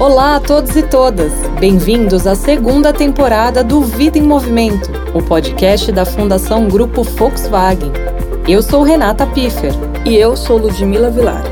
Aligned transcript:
Olá 0.00 0.36
a 0.36 0.40
todos 0.40 0.76
e 0.76 0.82
todas! 0.84 1.32
Bem-vindos 1.58 2.24
à 2.24 2.36
segunda 2.36 2.92
temporada 2.92 3.64
do 3.64 3.80
Vida 3.80 4.16
em 4.16 4.22
Movimento, 4.22 4.88
o 5.12 5.20
podcast 5.20 5.90
da 5.90 6.06
Fundação 6.06 6.68
Grupo 6.68 7.02
Volkswagen. 7.02 7.90
Eu 8.46 8.62
sou 8.62 8.84
Renata 8.84 9.26
Piffer. 9.26 9.72
E 10.06 10.14
eu 10.14 10.36
sou 10.36 10.56
Ludmila 10.56 11.10
Vilar. 11.10 11.42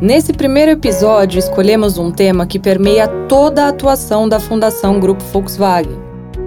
Nesse 0.00 0.32
primeiro 0.32 0.70
episódio, 0.70 1.38
escolhemos 1.38 1.98
um 1.98 2.10
tema 2.10 2.46
que 2.46 2.58
permeia 2.58 3.06
toda 3.28 3.66
a 3.66 3.68
atuação 3.68 4.26
da 4.26 4.40
Fundação 4.40 4.98
Grupo 4.98 5.22
Volkswagen: 5.24 5.98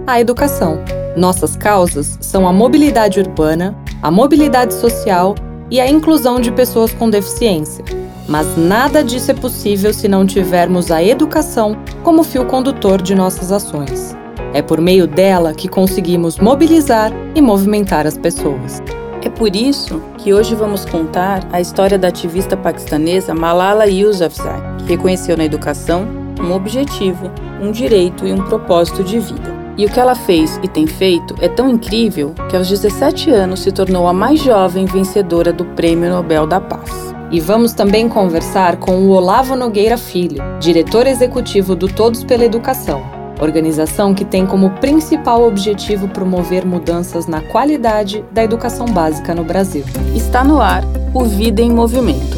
a 0.07 0.19
educação. 0.19 0.79
Nossas 1.15 1.55
causas 1.55 2.17
são 2.19 2.47
a 2.47 2.51
mobilidade 2.51 3.19
urbana, 3.19 3.77
a 4.01 4.09
mobilidade 4.09 4.73
social 4.73 5.35
e 5.69 5.79
a 5.79 5.87
inclusão 5.87 6.39
de 6.39 6.51
pessoas 6.51 6.91
com 6.93 7.11
deficiência. 7.11 7.85
Mas 8.27 8.57
nada 8.57 9.03
disso 9.03 9.31
é 9.31 9.33
possível 9.33 9.93
se 9.93 10.07
não 10.07 10.25
tivermos 10.25 10.91
a 10.91 11.01
educação 11.01 11.77
como 12.03 12.23
fio 12.23 12.45
condutor 12.45 13.01
de 13.01 13.15
nossas 13.15 13.51
ações. 13.51 14.15
É 14.53 14.61
por 14.61 14.81
meio 14.81 15.07
dela 15.07 15.53
que 15.53 15.67
conseguimos 15.67 16.37
mobilizar 16.37 17.11
e 17.35 17.41
movimentar 17.41 18.05
as 18.05 18.17
pessoas. 18.17 18.81
É 19.21 19.29
por 19.29 19.55
isso 19.55 20.01
que 20.17 20.33
hoje 20.33 20.55
vamos 20.55 20.85
contar 20.85 21.47
a 21.51 21.59
história 21.59 21.97
da 21.97 22.07
ativista 22.09 22.55
paquistanesa 22.55 23.33
Malala 23.33 23.85
Yousafzai, 23.87 24.61
que 24.79 24.85
reconheceu 24.85 25.35
na 25.35 25.45
educação 25.45 26.07
um 26.39 26.53
objetivo, 26.53 27.31
um 27.61 27.71
direito 27.71 28.25
e 28.25 28.31
um 28.31 28.43
propósito 28.45 29.03
de 29.03 29.19
vida. 29.19 29.57
E 29.77 29.85
o 29.85 29.89
que 29.89 29.99
ela 29.99 30.15
fez 30.15 30.59
e 30.63 30.67
tem 30.67 30.87
feito 30.87 31.35
é 31.39 31.47
tão 31.47 31.69
incrível 31.69 32.33
que 32.49 32.55
aos 32.55 32.67
17 32.67 33.29
anos 33.29 33.59
se 33.59 33.71
tornou 33.71 34.07
a 34.07 34.13
mais 34.13 34.41
jovem 34.41 34.85
vencedora 34.85 35.53
do 35.53 35.65
Prêmio 35.65 36.09
Nobel 36.09 36.47
da 36.47 36.59
Paz. 36.59 37.06
E 37.29 37.41
vamos 37.41 37.73
também 37.73 38.07
conversar 38.07 38.77
com 38.77 39.01
o 39.01 39.09
Olavo 39.09 39.53
Nogueira 39.53 39.97
Filho, 39.97 40.41
diretor 40.61 41.05
executivo 41.05 41.75
do 41.75 41.89
Todos 41.89 42.23
pela 42.23 42.45
Educação, 42.45 43.03
organização 43.41 44.13
que 44.13 44.23
tem 44.23 44.45
como 44.45 44.69
principal 44.79 45.45
objetivo 45.45 46.07
promover 46.07 46.65
mudanças 46.65 47.27
na 47.27 47.41
qualidade 47.41 48.23
da 48.31 48.45
educação 48.45 48.85
básica 48.85 49.35
no 49.35 49.43
Brasil. 49.43 49.83
Está 50.15 50.41
no 50.41 50.61
ar 50.61 50.85
o 51.13 51.25
Vida 51.25 51.61
em 51.61 51.69
Movimento. 51.69 52.37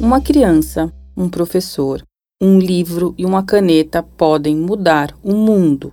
Uma 0.00 0.20
criança, 0.20 0.92
um 1.16 1.28
professor, 1.28 2.02
um 2.42 2.58
livro 2.58 3.14
e 3.16 3.24
uma 3.24 3.44
caneta 3.44 4.02
podem 4.02 4.56
mudar 4.56 5.14
o 5.22 5.34
mundo. 5.34 5.92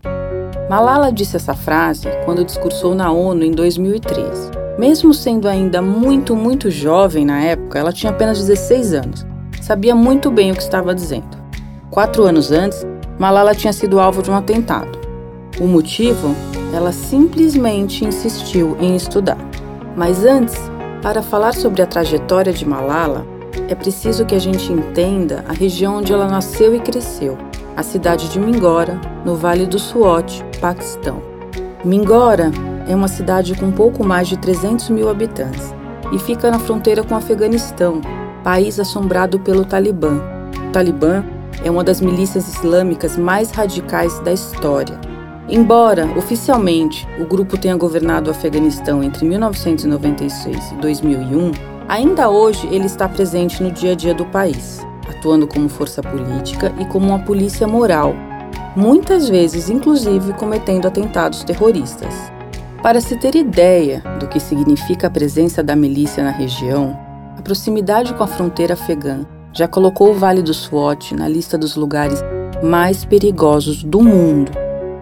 Malala 0.68 1.12
disse 1.12 1.36
essa 1.36 1.54
frase 1.54 2.08
quando 2.26 2.44
discursou 2.44 2.96
na 2.96 3.12
ONU 3.12 3.44
em 3.44 3.52
2013. 3.52 4.65
Mesmo 4.78 5.14
sendo 5.14 5.48
ainda 5.48 5.82
muito, 5.82 6.36
muito 6.36 6.70
jovem 6.70 7.26
na 7.26 7.40
época, 7.40 7.80
ela 7.80 7.94
tinha 7.94 8.12
apenas 8.12 8.40
16 8.40 8.94
anos. 8.94 9.26
Sabia 9.62 9.96
muito 9.96 10.30
bem 10.30 10.52
o 10.52 10.56
que 10.56 10.62
estava 10.62 10.94
dizendo. 10.94 11.38
Quatro 11.90 12.24
anos 12.24 12.52
antes, 12.52 12.86
Malala 13.18 13.56
tinha 13.56 13.72
sido 13.72 14.02
alvo 14.02 14.22
de 14.22 14.30
um 14.30 14.36
atentado. 14.36 15.00
O 15.62 15.66
motivo? 15.66 16.36
Ela 16.74 16.92
simplesmente 16.92 18.04
insistiu 18.04 18.76
em 18.82 18.98
estudar. 18.98 19.38
Mas 19.96 20.26
antes, 20.26 20.56
para 21.02 21.24
falar 21.24 21.54
sobre 21.54 21.82
a 21.82 21.88
trajetória 21.88 22.52
de 22.52 22.68
Malala, 22.68 23.26
é 23.70 23.76
preciso 23.76 24.26
que 24.26 24.36
a 24.36 24.40
gente 24.40 24.74
entenda 24.74 25.46
a 25.48 25.54
região 25.54 26.00
onde 26.00 26.12
ela 26.12 26.28
nasceu 26.28 26.76
e 26.76 26.80
cresceu, 26.80 27.38
a 27.78 27.82
cidade 27.82 28.28
de 28.28 28.40
Mingora, 28.40 29.00
no 29.24 29.36
Vale 29.36 29.66
do 29.66 29.80
Swat, 29.80 30.44
Paquistão. 30.60 31.22
Mingora 31.86 32.52
é 32.88 32.96
uma 32.96 33.08
cidade 33.08 33.56
com 33.56 33.72
pouco 33.72 34.04
mais 34.04 34.28
de 34.28 34.38
300 34.38 34.90
mil 34.90 35.10
habitantes 35.10 35.74
e 36.12 36.20
fica 36.20 36.52
na 36.52 36.60
fronteira 36.60 37.04
com 37.04 37.14
o 37.14 37.18
Afeganistão, 37.18 38.02
país 38.44 38.80
assombrado 38.80 39.40
pelo 39.40 39.66
Talibã. 39.66 40.22
O 40.68 40.72
Talibã 40.72 41.24
é 41.64 41.72
uma 41.72 41.84
das 41.84 42.00
milícias 42.00 42.48
islâmicas 42.48 43.18
mais 43.18 43.52
radicais 43.52 44.20
da 44.20 44.32
história. 44.32 45.00
Embora, 45.48 46.08
oficialmente, 46.18 47.08
o 47.20 47.26
grupo 47.26 47.58
tenha 47.58 47.76
governado 47.76 48.30
o 48.30 48.32
Afeganistão 48.32 49.04
entre 49.04 49.26
1996 49.26 50.72
e 50.72 50.76
2001, 50.76 51.52
ainda 51.88 52.30
hoje 52.30 52.68
ele 52.72 52.86
está 52.86 53.08
presente 53.08 53.62
no 53.62 53.72
dia 53.72 53.92
a 53.92 53.96
dia 53.96 54.14
do 54.14 54.26
país, 54.26 54.86
atuando 55.08 55.48
como 55.48 55.70
força 55.70 56.02
política 56.02 56.74
e 56.80 56.86
como 56.86 57.10
uma 57.10 57.20
polícia 57.20 57.68
moral, 57.68 58.16
muitas 58.76 59.30
vezes, 59.30 59.70
inclusive, 59.70 60.34
cometendo 60.34 60.88
atentados 60.88 61.44
terroristas. 61.44 62.35
Para 62.86 63.02
se 63.02 63.16
ter 63.16 63.34
ideia 63.34 64.04
do 64.20 64.28
que 64.28 64.40
significa 64.40 65.08
a 65.08 65.10
presença 65.10 65.64
da 65.64 65.76
milícia 65.76 66.24
na 66.24 66.30
região, 66.30 66.96
a 67.36 67.42
proximidade 67.42 68.14
com 68.14 68.24
a 68.24 68.28
fronteira 68.28 68.76
afegã 68.76 69.26
já 69.52 69.68
colocou 69.68 70.12
o 70.12 70.14
Vale 70.14 70.44
do 70.44 70.54
Swat 70.54 71.12
na 71.14 71.28
lista 71.28 71.58
dos 71.58 71.76
lugares 71.76 72.20
mais 72.62 73.04
perigosos 73.04 73.84
do 73.84 74.04
mundo. 74.04 74.52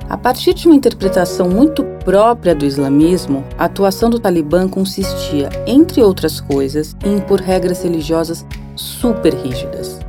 A 0.09 0.17
partir 0.17 0.53
de 0.53 0.65
uma 0.65 0.77
interpretação 0.77 1.49
muito 1.49 1.83
própria 2.05 2.55
do 2.55 2.63
islamismo, 2.63 3.43
a 3.57 3.65
atuação 3.65 4.09
do 4.09 4.17
Talibã 4.17 4.65
consistia, 4.69 5.49
entre 5.67 6.01
outras 6.01 6.39
coisas, 6.39 6.95
em 7.03 7.17
impor 7.17 7.41
regras 7.41 7.83
religiosas 7.83 8.45
super 8.77 9.33
rígidas. 9.33 9.99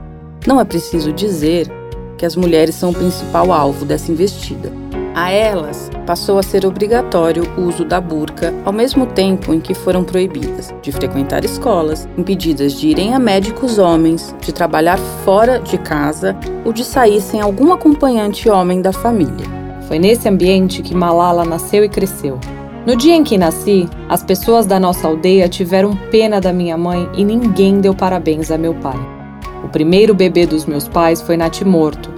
Não 0.47 0.61
é 0.61 0.65
preciso 0.65 1.13
dizer 1.13 1.69
que 2.17 2.25
as 2.25 2.37
mulheres 2.37 2.77
são 2.77 2.91
o 2.91 2.95
principal 2.95 3.51
alvo 3.51 3.85
dessa 3.85 4.13
investida. 4.13 4.84
A 5.15 5.31
elas 5.31 5.93
passou 6.05 6.41
a 6.41 6.43
ser 6.43 6.67
obrigatório 6.67 7.45
o 7.57 7.63
uso 7.63 7.85
da 7.85 8.01
burca, 8.01 8.53
ao 8.65 8.73
mesmo 8.73 9.07
tempo 9.07 9.55
em 9.55 9.61
que 9.61 9.73
foram 9.73 10.03
proibidas 10.03 10.75
de 10.83 10.91
frequentar 10.91 11.45
escolas, 11.45 12.09
impedidas 12.19 12.73
de 12.73 12.89
irem 12.89 13.15
a 13.15 13.19
médicos 13.21 13.79
homens, 13.79 14.35
de 14.41 14.53
trabalhar 14.53 14.99
fora 15.25 15.61
de 15.61 15.79
casa 15.79 16.37
ou 16.65 16.73
de 16.73 16.83
sair 16.83 17.21
sem 17.21 17.41
algum 17.41 17.73
acompanhante 17.73 18.51
homem 18.51 18.83
da 18.83 18.93
família. 18.93 19.47
Foi 19.87 20.01
nesse 20.01 20.29
ambiente 20.29 20.83
que 20.83 20.97
Malala 20.97 21.45
nasceu 21.45 21.85
e 21.85 21.89
cresceu. 21.89 22.41
No 22.85 22.97
dia 22.97 23.15
em 23.15 23.23
que 23.23 23.39
nasci, 23.39 23.89
as 24.09 24.25
pessoas 24.25 24.67
da 24.67 24.81
nossa 24.81 25.07
aldeia 25.07 25.49
tiveram 25.49 25.97
pena 26.11 26.41
da 26.41 26.53
minha 26.53 26.77
mãe 26.77 27.09
e 27.15 27.25
ninguém 27.25 27.81
deu 27.81 27.95
parabéns 27.95 28.51
a 28.51 28.59
meu 28.59 28.75
pai. 28.75 28.99
O 29.63 29.69
primeiro 29.69 30.13
bebê 30.13 30.45
dos 30.45 30.67
meus 30.67 30.89
pais 30.89 31.23
foi 31.23 31.37
natimorto, 31.37 32.14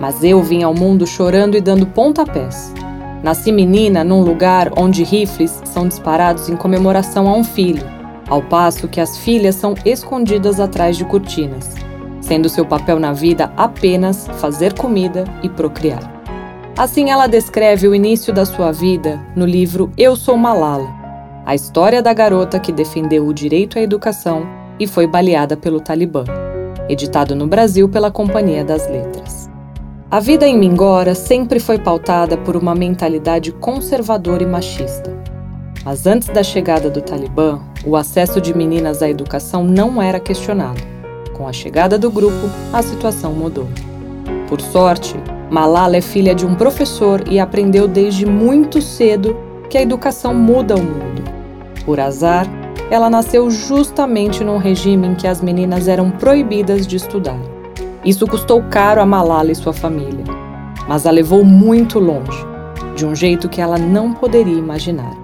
mas 0.00 0.22
eu 0.22 0.42
vim 0.42 0.62
ao 0.62 0.74
mundo 0.74 1.06
chorando 1.06 1.56
e 1.56 1.60
dando 1.60 1.86
pontapés. 1.86 2.72
Nasci 3.22 3.50
menina 3.50 4.04
num 4.04 4.22
lugar 4.22 4.70
onde 4.76 5.02
rifles 5.02 5.60
são 5.64 5.88
disparados 5.88 6.48
em 6.48 6.56
comemoração 6.56 7.28
a 7.28 7.32
um 7.32 7.42
filho, 7.42 7.84
ao 8.28 8.42
passo 8.42 8.88
que 8.88 9.00
as 9.00 9.18
filhas 9.18 9.54
são 9.54 9.74
escondidas 9.84 10.60
atrás 10.60 10.96
de 10.96 11.04
cortinas, 11.04 11.74
sendo 12.20 12.48
seu 12.48 12.64
papel 12.64 13.00
na 13.00 13.12
vida 13.12 13.52
apenas 13.56 14.28
fazer 14.38 14.74
comida 14.74 15.24
e 15.42 15.48
procriar. 15.48 16.18
Assim 16.76 17.10
ela 17.10 17.26
descreve 17.26 17.88
o 17.88 17.94
início 17.94 18.32
da 18.32 18.44
sua 18.44 18.70
vida 18.70 19.20
no 19.34 19.44
livro 19.44 19.90
Eu 19.96 20.14
Sou 20.14 20.36
Malala, 20.36 20.88
a 21.44 21.54
história 21.54 22.00
da 22.00 22.12
garota 22.12 22.60
que 22.60 22.70
defendeu 22.70 23.26
o 23.26 23.34
direito 23.34 23.78
à 23.78 23.82
educação 23.82 24.46
e 24.78 24.86
foi 24.86 25.06
baleada 25.06 25.56
pelo 25.56 25.80
Talibã, 25.80 26.24
editado 26.88 27.34
no 27.34 27.48
Brasil 27.48 27.88
pela 27.88 28.10
Companhia 28.10 28.62
das 28.62 28.88
Letras. 28.88 29.37
A 30.10 30.20
vida 30.20 30.48
em 30.48 30.56
Mingora 30.56 31.14
sempre 31.14 31.60
foi 31.60 31.78
pautada 31.78 32.34
por 32.38 32.56
uma 32.56 32.74
mentalidade 32.74 33.52
conservadora 33.52 34.42
e 34.42 34.46
machista. 34.46 35.14
Mas 35.84 36.06
antes 36.06 36.28
da 36.28 36.42
chegada 36.42 36.88
do 36.88 37.02
Talibã, 37.02 37.60
o 37.84 37.94
acesso 37.94 38.40
de 38.40 38.56
meninas 38.56 39.02
à 39.02 39.10
educação 39.10 39.62
não 39.62 40.00
era 40.00 40.18
questionado. 40.18 40.80
Com 41.34 41.46
a 41.46 41.52
chegada 41.52 41.98
do 41.98 42.10
grupo, 42.10 42.48
a 42.72 42.80
situação 42.80 43.34
mudou. 43.34 43.68
Por 44.48 44.62
sorte, 44.62 45.14
Malala 45.50 45.98
é 45.98 46.00
filha 46.00 46.34
de 46.34 46.46
um 46.46 46.54
professor 46.54 47.22
e 47.28 47.38
aprendeu 47.38 47.86
desde 47.86 48.24
muito 48.24 48.80
cedo 48.80 49.36
que 49.68 49.76
a 49.76 49.82
educação 49.82 50.32
muda 50.32 50.74
o 50.74 50.82
mundo. 50.82 51.22
Por 51.84 52.00
azar, 52.00 52.46
ela 52.90 53.10
nasceu 53.10 53.50
justamente 53.50 54.42
num 54.42 54.56
regime 54.56 55.08
em 55.08 55.14
que 55.14 55.26
as 55.26 55.42
meninas 55.42 55.86
eram 55.86 56.10
proibidas 56.10 56.86
de 56.86 56.96
estudar. 56.96 57.57
Isso 58.08 58.26
custou 58.26 58.62
caro 58.70 59.02
a 59.02 59.04
Malala 59.04 59.52
e 59.52 59.54
sua 59.54 59.74
família, 59.74 60.24
mas 60.88 61.06
a 61.06 61.10
levou 61.10 61.44
muito 61.44 61.98
longe, 61.98 62.42
de 62.96 63.04
um 63.04 63.14
jeito 63.14 63.50
que 63.50 63.60
ela 63.60 63.76
não 63.76 64.14
poderia 64.14 64.56
imaginar. 64.56 65.14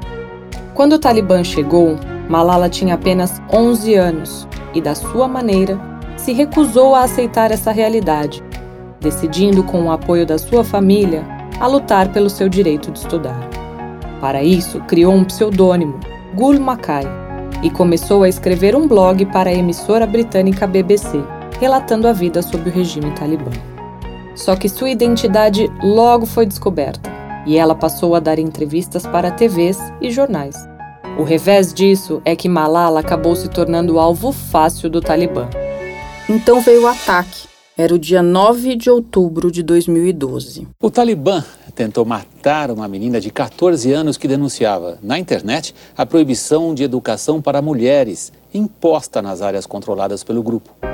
Quando 0.74 0.92
o 0.92 0.98
Talibã 0.98 1.42
chegou, 1.42 1.96
Malala 2.28 2.68
tinha 2.68 2.94
apenas 2.94 3.40
11 3.50 3.94
anos 3.94 4.46
e, 4.74 4.82
da 4.82 4.94
sua 4.94 5.26
maneira, 5.26 5.80
se 6.18 6.34
recusou 6.34 6.94
a 6.94 7.04
aceitar 7.04 7.50
essa 7.50 7.72
realidade, 7.72 8.44
decidindo, 9.00 9.64
com 9.64 9.84
o 9.84 9.90
apoio 9.90 10.26
da 10.26 10.36
sua 10.36 10.62
família, 10.62 11.24
a 11.58 11.66
lutar 11.66 12.12
pelo 12.12 12.28
seu 12.28 12.50
direito 12.50 12.90
de 12.90 12.98
estudar. 12.98 13.48
Para 14.20 14.42
isso, 14.42 14.78
criou 14.80 15.14
um 15.14 15.24
pseudônimo, 15.24 15.98
Gul 16.34 16.60
Makai, 16.60 17.06
e 17.62 17.70
começou 17.70 18.24
a 18.24 18.28
escrever 18.28 18.76
um 18.76 18.86
blog 18.86 19.24
para 19.24 19.48
a 19.48 19.54
emissora 19.54 20.06
britânica 20.06 20.66
BBC 20.66 21.24
relatando 21.64 22.06
a 22.06 22.12
vida 22.12 22.42
sob 22.42 22.68
o 22.68 22.72
regime 22.72 23.10
talibã. 23.12 23.50
Só 24.36 24.54
que 24.54 24.68
sua 24.68 24.90
identidade 24.90 25.72
logo 25.82 26.26
foi 26.26 26.44
descoberta 26.44 27.10
e 27.46 27.56
ela 27.56 27.74
passou 27.74 28.14
a 28.14 28.20
dar 28.20 28.38
entrevistas 28.38 29.06
para 29.06 29.30
TVs 29.30 29.78
e 29.98 30.10
jornais. 30.10 30.56
O 31.18 31.22
revés 31.22 31.72
disso 31.72 32.20
é 32.22 32.36
que 32.36 32.50
Malala 32.50 33.00
acabou 33.00 33.34
se 33.34 33.48
tornando 33.48 33.98
alvo 33.98 34.30
fácil 34.30 34.90
do 34.90 35.00
Talibã. 35.00 35.48
Então 36.28 36.60
veio 36.60 36.82
o 36.82 36.86
ataque. 36.86 37.48
Era 37.78 37.94
o 37.94 37.98
dia 37.98 38.22
9 38.22 38.76
de 38.76 38.90
outubro 38.90 39.50
de 39.50 39.62
2012. 39.62 40.68
O 40.82 40.90
Talibã 40.90 41.42
tentou 41.74 42.04
matar 42.04 42.70
uma 42.70 42.86
menina 42.86 43.18
de 43.18 43.30
14 43.30 43.90
anos 43.90 44.18
que 44.18 44.28
denunciava 44.28 44.98
na 45.02 45.18
internet 45.18 45.74
a 45.96 46.04
proibição 46.04 46.74
de 46.74 46.82
educação 46.82 47.40
para 47.40 47.62
mulheres 47.62 48.30
imposta 48.52 49.22
nas 49.22 49.40
áreas 49.40 49.64
controladas 49.64 50.22
pelo 50.22 50.42
grupo. 50.42 50.93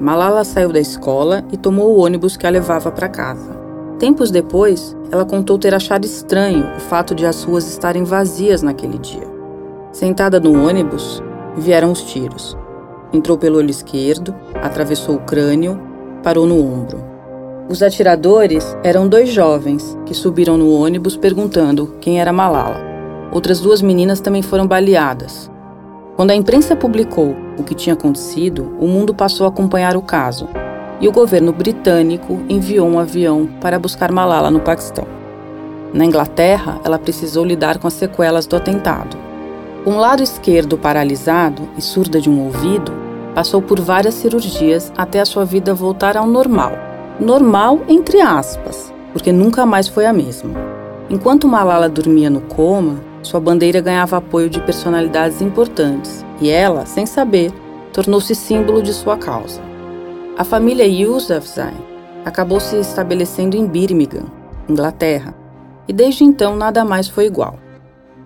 Malala 0.00 0.44
saiu 0.44 0.72
da 0.72 0.80
escola 0.80 1.44
e 1.50 1.56
tomou 1.56 1.94
o 1.94 2.04
ônibus 2.04 2.36
que 2.36 2.46
a 2.46 2.50
levava 2.50 2.90
para 2.90 3.08
casa. 3.08 3.56
Tempos 3.98 4.30
depois, 4.30 4.94
ela 5.10 5.24
contou 5.24 5.58
ter 5.58 5.74
achado 5.74 6.04
estranho 6.04 6.66
o 6.76 6.80
fato 6.80 7.14
de 7.14 7.24
as 7.24 7.42
ruas 7.42 7.66
estarem 7.66 8.04
vazias 8.04 8.60
naquele 8.60 8.98
dia. 8.98 9.26
Sentada 9.92 10.38
no 10.38 10.66
ônibus, 10.68 11.22
vieram 11.56 11.92
os 11.92 12.02
tiros. 12.02 12.56
Entrou 13.10 13.38
pelo 13.38 13.56
olho 13.56 13.70
esquerdo, 13.70 14.34
atravessou 14.62 15.14
o 15.14 15.20
crânio, 15.20 15.80
parou 16.22 16.46
no 16.46 16.58
ombro. 16.58 17.02
Os 17.68 17.82
atiradores 17.82 18.76
eram 18.84 19.08
dois 19.08 19.30
jovens 19.30 19.96
que 20.04 20.12
subiram 20.12 20.58
no 20.58 20.70
ônibus 20.70 21.16
perguntando 21.16 21.94
quem 22.00 22.20
era 22.20 22.32
Malala. 22.32 22.76
Outras 23.32 23.60
duas 23.60 23.80
meninas 23.80 24.20
também 24.20 24.42
foram 24.42 24.66
baleadas. 24.66 25.50
Quando 26.16 26.30
a 26.30 26.34
imprensa 26.34 26.74
publicou 26.74 27.36
o 27.58 27.62
que 27.62 27.74
tinha 27.74 27.92
acontecido, 27.92 28.74
o 28.80 28.88
mundo 28.88 29.14
passou 29.14 29.44
a 29.44 29.50
acompanhar 29.50 29.98
o 29.98 30.02
caso 30.02 30.48
e 30.98 31.06
o 31.06 31.12
governo 31.12 31.52
britânico 31.52 32.40
enviou 32.48 32.88
um 32.88 32.98
avião 32.98 33.46
para 33.60 33.78
buscar 33.78 34.10
Malala 34.10 34.50
no 34.50 34.60
Paquistão. 34.60 35.06
Na 35.92 36.06
Inglaterra, 36.06 36.80
ela 36.82 36.98
precisou 36.98 37.44
lidar 37.44 37.78
com 37.78 37.86
as 37.86 37.92
sequelas 37.92 38.46
do 38.46 38.56
atentado. 38.56 39.14
Um 39.86 39.98
lado 39.98 40.22
esquerdo 40.22 40.78
paralisado 40.78 41.68
e 41.76 41.82
surda 41.82 42.18
de 42.18 42.30
um 42.30 42.44
ouvido, 42.46 42.92
passou 43.34 43.60
por 43.60 43.78
várias 43.78 44.14
cirurgias 44.14 44.90
até 44.96 45.20
a 45.20 45.26
sua 45.26 45.44
vida 45.44 45.74
voltar 45.74 46.16
ao 46.16 46.26
normal. 46.26 46.72
Normal 47.20 47.80
entre 47.88 48.22
aspas, 48.22 48.90
porque 49.12 49.32
nunca 49.32 49.66
mais 49.66 49.86
foi 49.86 50.06
a 50.06 50.14
mesma. 50.14 50.50
Enquanto 51.10 51.46
Malala 51.46 51.90
dormia 51.90 52.30
no 52.30 52.40
coma, 52.40 53.00
sua 53.26 53.40
bandeira 53.40 53.80
ganhava 53.80 54.18
apoio 54.18 54.48
de 54.48 54.60
personalidades 54.60 55.42
importantes 55.42 56.24
e 56.40 56.48
ela, 56.48 56.86
sem 56.86 57.04
saber, 57.04 57.52
tornou-se 57.92 58.32
símbolo 58.36 58.80
de 58.80 58.94
sua 58.94 59.16
causa. 59.16 59.60
A 60.38 60.44
família 60.44 60.86
Yousafzai 60.86 61.74
acabou 62.24 62.60
se 62.60 62.76
estabelecendo 62.76 63.56
em 63.56 63.66
Birmingham, 63.66 64.26
Inglaterra, 64.68 65.34
e 65.88 65.92
desde 65.92 66.22
então 66.22 66.56
nada 66.56 66.84
mais 66.84 67.08
foi 67.08 67.26
igual. 67.26 67.58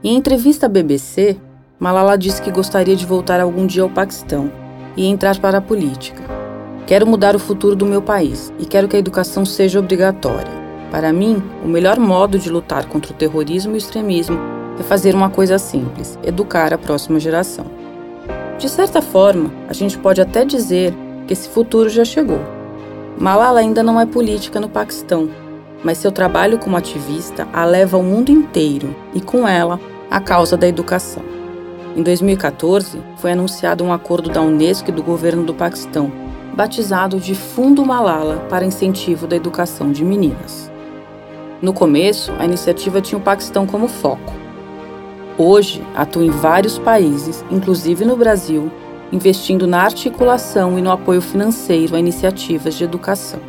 Em 0.04 0.16
entrevista 0.16 0.66
à 0.66 0.68
BBC, 0.68 1.38
Malala 1.78 2.18
disse 2.18 2.42
que 2.42 2.50
gostaria 2.50 2.94
de 2.94 3.06
voltar 3.06 3.40
algum 3.40 3.66
dia 3.66 3.82
ao 3.82 3.88
Paquistão 3.88 4.52
e 4.98 5.06
entrar 5.06 5.38
para 5.38 5.58
a 5.58 5.62
política. 5.62 6.22
Quero 6.86 7.06
mudar 7.06 7.34
o 7.34 7.38
futuro 7.38 7.74
do 7.74 7.86
meu 7.86 8.02
país 8.02 8.52
e 8.58 8.66
quero 8.66 8.86
que 8.86 8.96
a 8.96 8.98
educação 8.98 9.46
seja 9.46 9.78
obrigatória. 9.78 10.60
Para 10.90 11.10
mim, 11.10 11.42
o 11.64 11.68
melhor 11.68 11.98
modo 11.98 12.38
de 12.38 12.50
lutar 12.50 12.84
contra 12.86 13.12
o 13.12 13.16
terrorismo 13.16 13.72
e 13.72 13.76
o 13.76 13.78
extremismo 13.78 14.59
é 14.80 14.82
fazer 14.82 15.14
uma 15.14 15.30
coisa 15.30 15.58
simples: 15.58 16.18
educar 16.24 16.72
a 16.72 16.78
próxima 16.78 17.20
geração. 17.20 17.66
De 18.58 18.68
certa 18.68 19.00
forma, 19.00 19.50
a 19.68 19.72
gente 19.72 19.96
pode 19.98 20.20
até 20.20 20.44
dizer 20.44 20.94
que 21.26 21.32
esse 21.32 21.48
futuro 21.48 21.88
já 21.88 22.04
chegou. 22.04 22.40
Malala 23.18 23.60
ainda 23.60 23.82
não 23.82 24.00
é 24.00 24.06
política 24.06 24.58
no 24.58 24.68
Paquistão, 24.68 25.30
mas 25.84 25.98
seu 25.98 26.10
trabalho 26.10 26.58
como 26.58 26.76
ativista 26.76 27.46
a 27.52 27.64
leva 27.64 27.96
ao 27.96 28.02
mundo 28.02 28.30
inteiro 28.30 28.94
e, 29.14 29.20
com 29.20 29.46
ela, 29.46 29.78
a 30.10 30.20
causa 30.20 30.56
da 30.56 30.66
educação. 30.66 31.22
Em 31.96 32.02
2014, 32.02 33.02
foi 33.16 33.32
anunciado 33.32 33.84
um 33.84 33.92
acordo 33.92 34.30
da 34.30 34.40
Unesco 34.40 34.90
e 34.90 34.92
do 34.92 35.02
governo 35.02 35.42
do 35.42 35.54
Paquistão, 35.54 36.10
batizado 36.54 37.18
de 37.18 37.34
Fundo 37.34 37.84
Malala 37.84 38.46
para 38.48 38.64
incentivo 38.64 39.26
da 39.26 39.36
educação 39.36 39.92
de 39.92 40.04
meninas. 40.04 40.70
No 41.60 41.72
começo, 41.74 42.32
a 42.38 42.44
iniciativa 42.44 43.00
tinha 43.00 43.18
o 43.18 43.22
Paquistão 43.22 43.66
como 43.66 43.88
foco. 43.88 44.39
Hoje, 45.38 45.82
atua 45.94 46.24
em 46.24 46.30
vários 46.30 46.78
países, 46.78 47.44
inclusive 47.50 48.04
no 48.04 48.16
Brasil, 48.16 48.70
investindo 49.12 49.66
na 49.66 49.82
articulação 49.82 50.78
e 50.78 50.82
no 50.82 50.90
apoio 50.90 51.20
financeiro 51.20 51.96
a 51.96 51.98
iniciativas 51.98 52.74
de 52.74 52.84
educação. 52.84 53.40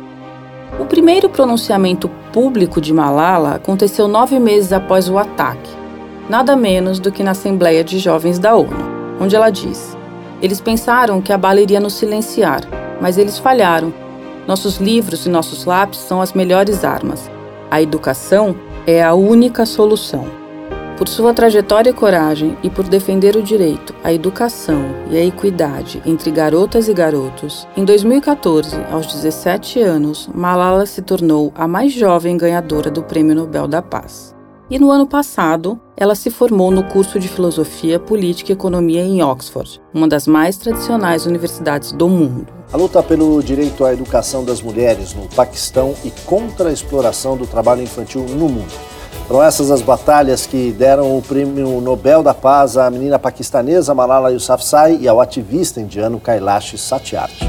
O 0.80 0.86
primeiro 0.86 1.28
pronunciamento 1.28 2.08
público 2.32 2.80
de 2.80 2.92
Malala 2.92 3.56
aconteceu 3.56 4.08
nove 4.08 4.38
meses 4.38 4.72
após 4.72 5.08
o 5.08 5.18
ataque, 5.18 5.70
nada 6.28 6.56
menos 6.56 6.98
do 6.98 7.12
que 7.12 7.22
na 7.22 7.32
Assembleia 7.32 7.84
de 7.84 7.98
Jovens 7.98 8.38
da 8.38 8.56
ONU, 8.56 8.76
onde 9.20 9.36
ela 9.36 9.50
diz: 9.50 9.96
Eles 10.40 10.60
pensaram 10.60 11.20
que 11.20 11.32
a 11.32 11.38
bala 11.38 11.60
iria 11.60 11.78
nos 11.78 11.94
silenciar, 11.94 12.62
mas 13.00 13.18
eles 13.18 13.38
falharam. 13.38 13.92
Nossos 14.46 14.78
livros 14.78 15.26
e 15.26 15.28
nossos 15.28 15.64
lápis 15.66 16.00
são 16.00 16.20
as 16.20 16.32
melhores 16.32 16.84
armas. 16.84 17.30
A 17.70 17.80
educação 17.80 18.56
é 18.86 19.02
a 19.02 19.14
única 19.14 19.64
solução. 19.64 20.41
Por 21.02 21.08
sua 21.08 21.34
trajetória 21.34 21.90
e 21.90 21.92
coragem 21.92 22.56
e 22.62 22.70
por 22.70 22.86
defender 22.86 23.34
o 23.34 23.42
direito 23.42 23.92
à 24.04 24.12
educação 24.12 24.84
e 25.10 25.16
à 25.16 25.24
equidade 25.24 26.00
entre 26.06 26.30
garotas 26.30 26.86
e 26.86 26.94
garotos, 26.94 27.66
em 27.76 27.84
2014, 27.84 28.76
aos 28.88 29.12
17 29.12 29.80
anos, 29.80 30.30
Malala 30.32 30.86
se 30.86 31.02
tornou 31.02 31.52
a 31.56 31.66
mais 31.66 31.92
jovem 31.92 32.36
ganhadora 32.36 32.88
do 32.88 33.02
Prêmio 33.02 33.34
Nobel 33.34 33.66
da 33.66 33.82
Paz. 33.82 34.32
E 34.70 34.78
no 34.78 34.92
ano 34.92 35.04
passado, 35.04 35.76
ela 35.96 36.14
se 36.14 36.30
formou 36.30 36.70
no 36.70 36.84
curso 36.84 37.18
de 37.18 37.26
Filosofia, 37.26 37.98
Política 37.98 38.52
e 38.52 38.54
Economia 38.54 39.02
em 39.02 39.24
Oxford, 39.24 39.82
uma 39.92 40.06
das 40.06 40.28
mais 40.28 40.56
tradicionais 40.56 41.26
universidades 41.26 41.90
do 41.90 42.08
mundo. 42.08 42.46
A 42.72 42.76
luta 42.76 43.02
pelo 43.02 43.42
direito 43.42 43.84
à 43.84 43.92
educação 43.92 44.44
das 44.44 44.62
mulheres 44.62 45.14
no 45.14 45.26
Paquistão 45.30 45.96
e 46.04 46.12
contra 46.24 46.68
a 46.68 46.72
exploração 46.72 47.36
do 47.36 47.44
trabalho 47.44 47.82
infantil 47.82 48.24
no 48.24 48.48
mundo. 48.48 49.01
Foram 49.26 49.42
essas 49.42 49.70
as 49.70 49.80
batalhas 49.80 50.46
que 50.46 50.72
deram 50.72 51.16
o 51.16 51.22
prêmio 51.22 51.80
Nobel 51.80 52.22
da 52.22 52.34
Paz 52.34 52.76
à 52.76 52.90
menina 52.90 53.18
paquistanesa 53.18 53.94
Malala 53.94 54.30
Yousafzai 54.30 54.98
e 55.00 55.08
ao 55.08 55.20
ativista 55.20 55.80
indiano 55.80 56.20
Kailash 56.20 56.78
Satyarthi. 56.78 57.46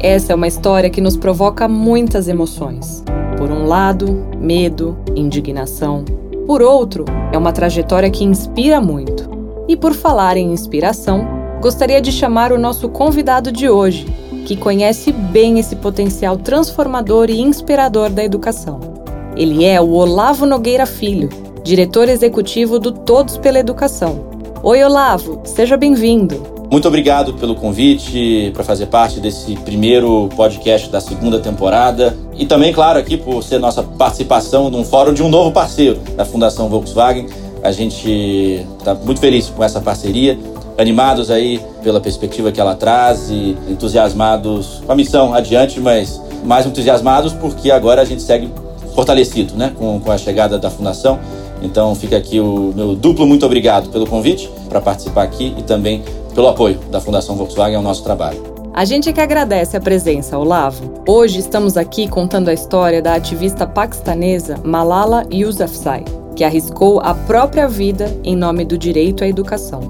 Essa 0.00 0.32
é 0.32 0.34
uma 0.34 0.46
história 0.46 0.88
que 0.90 1.00
nos 1.00 1.16
provoca 1.16 1.66
muitas 1.66 2.28
emoções. 2.28 3.02
Por 3.36 3.50
um 3.50 3.66
lado, 3.66 4.26
medo, 4.38 4.96
indignação. 5.14 6.04
Por 6.46 6.62
outro, 6.62 7.04
é 7.32 7.38
uma 7.38 7.52
trajetória 7.52 8.10
que 8.10 8.24
inspira 8.24 8.80
muito. 8.80 9.28
E 9.68 9.76
por 9.76 9.92
falar 9.92 10.36
em 10.36 10.52
inspiração, 10.52 11.26
gostaria 11.60 12.00
de 12.00 12.10
chamar 12.10 12.52
o 12.52 12.58
nosso 12.58 12.88
convidado 12.88 13.52
de 13.52 13.68
hoje, 13.68 14.06
que 14.46 14.56
conhece 14.56 15.12
bem 15.12 15.58
esse 15.58 15.76
potencial 15.76 16.36
transformador 16.36 17.28
e 17.28 17.40
inspirador 17.40 18.08
da 18.08 18.24
educação. 18.24 18.97
Ele 19.38 19.64
é 19.64 19.80
o 19.80 19.92
Olavo 19.92 20.44
Nogueira 20.44 20.84
Filho, 20.84 21.28
diretor 21.62 22.08
executivo 22.08 22.76
do 22.80 22.90
Todos 22.90 23.38
pela 23.38 23.60
Educação. 23.60 24.26
Oi, 24.64 24.82
Olavo, 24.82 25.40
seja 25.44 25.76
bem-vindo. 25.76 26.42
Muito 26.68 26.88
obrigado 26.88 27.32
pelo 27.34 27.54
convite 27.54 28.50
para 28.52 28.64
fazer 28.64 28.86
parte 28.86 29.20
desse 29.20 29.54
primeiro 29.58 30.28
podcast 30.34 30.90
da 30.90 31.00
segunda 31.00 31.38
temporada. 31.38 32.18
E 32.34 32.46
também, 32.46 32.72
claro, 32.72 32.98
aqui 32.98 33.16
por 33.16 33.40
ser 33.44 33.60
nossa 33.60 33.80
participação 33.80 34.68
num 34.70 34.84
fórum 34.84 35.14
de 35.14 35.22
um 35.22 35.28
novo 35.28 35.52
parceiro 35.52 36.00
da 36.16 36.24
Fundação 36.24 36.68
Volkswagen. 36.68 37.28
A 37.62 37.70
gente 37.70 38.66
está 38.76 38.92
muito 38.92 39.20
feliz 39.20 39.48
com 39.48 39.62
essa 39.62 39.80
parceria, 39.80 40.36
animados 40.76 41.30
aí 41.30 41.60
pela 41.80 42.00
perspectiva 42.00 42.50
que 42.50 42.60
ela 42.60 42.74
traz 42.74 43.30
e 43.30 43.56
entusiasmados 43.68 44.82
com 44.84 44.90
a 44.90 44.96
missão 44.96 45.32
adiante, 45.32 45.78
mas 45.78 46.20
mais 46.44 46.66
entusiasmados 46.66 47.32
porque 47.34 47.70
agora 47.70 48.02
a 48.02 48.04
gente 48.04 48.22
segue 48.22 48.50
fortalecido 48.98 49.54
né, 49.54 49.72
com, 49.78 50.00
com 50.00 50.10
a 50.10 50.18
chegada 50.18 50.58
da 50.58 50.68
Fundação. 50.68 51.20
Então 51.62 51.94
fica 51.94 52.16
aqui 52.16 52.40
o 52.40 52.72
meu 52.74 52.96
duplo 52.96 53.24
muito 53.24 53.46
obrigado 53.46 53.90
pelo 53.90 54.04
convite 54.08 54.50
para 54.68 54.80
participar 54.80 55.22
aqui 55.22 55.54
e 55.56 55.62
também 55.62 56.02
pelo 56.34 56.48
apoio 56.48 56.80
da 56.90 57.00
Fundação 57.00 57.36
Volkswagen 57.36 57.76
ao 57.76 57.82
nosso 57.82 58.02
trabalho. 58.02 58.42
A 58.74 58.84
gente 58.84 59.08
é 59.08 59.12
que 59.12 59.20
agradece 59.20 59.76
a 59.76 59.80
presença, 59.80 60.36
Olavo. 60.36 61.02
Hoje 61.06 61.38
estamos 61.38 61.76
aqui 61.76 62.08
contando 62.08 62.48
a 62.48 62.52
história 62.52 63.00
da 63.00 63.14
ativista 63.14 63.68
paquistanesa 63.68 64.56
Malala 64.64 65.24
Yousafzai, 65.32 66.04
que 66.34 66.42
arriscou 66.42 67.00
a 67.00 67.14
própria 67.14 67.68
vida 67.68 68.12
em 68.24 68.34
nome 68.34 68.64
do 68.64 68.76
direito 68.76 69.22
à 69.22 69.28
educação. 69.28 69.80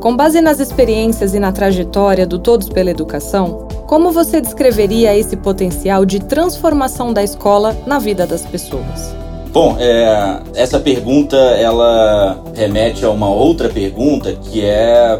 Com 0.00 0.16
base 0.16 0.40
nas 0.40 0.60
experiências 0.60 1.34
e 1.34 1.40
na 1.40 1.50
trajetória 1.50 2.26
do 2.26 2.38
Todos 2.38 2.68
pela 2.68 2.90
Educação, 2.90 3.66
como 3.86 4.10
você 4.10 4.40
descreveria 4.40 5.16
esse 5.16 5.36
potencial 5.36 6.04
de 6.04 6.20
transformação 6.20 7.12
da 7.12 7.22
escola 7.22 7.76
na 7.86 7.98
vida 7.98 8.26
das 8.26 8.44
pessoas? 8.44 9.14
Bom, 9.52 9.76
é, 9.78 10.40
essa 10.54 10.80
pergunta 10.80 11.36
ela 11.36 12.42
remete 12.54 13.04
a 13.04 13.10
uma 13.10 13.28
outra 13.28 13.68
pergunta 13.68 14.32
que 14.32 14.64
é 14.64 15.18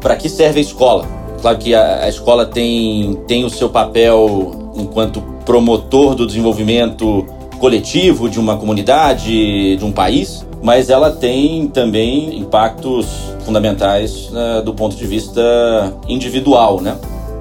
para 0.00 0.16
que 0.16 0.28
serve 0.28 0.58
a 0.60 0.62
escola? 0.62 1.06
Claro 1.42 1.58
que 1.58 1.74
a, 1.74 2.04
a 2.04 2.08
escola 2.08 2.46
tem, 2.46 3.14
tem 3.26 3.44
o 3.44 3.50
seu 3.50 3.68
papel 3.68 4.72
enquanto 4.74 5.20
promotor 5.44 6.14
do 6.14 6.26
desenvolvimento 6.26 7.26
coletivo 7.58 8.28
de 8.28 8.40
uma 8.40 8.56
comunidade, 8.56 9.76
de 9.76 9.84
um 9.84 9.92
país, 9.92 10.46
mas 10.62 10.88
ela 10.88 11.10
tem 11.10 11.68
também 11.68 12.38
impactos 12.38 13.06
fundamentais 13.44 14.30
né, 14.30 14.62
do 14.64 14.72
ponto 14.72 14.96
de 14.96 15.06
vista 15.06 15.42
individual, 16.08 16.80
né? 16.80 16.96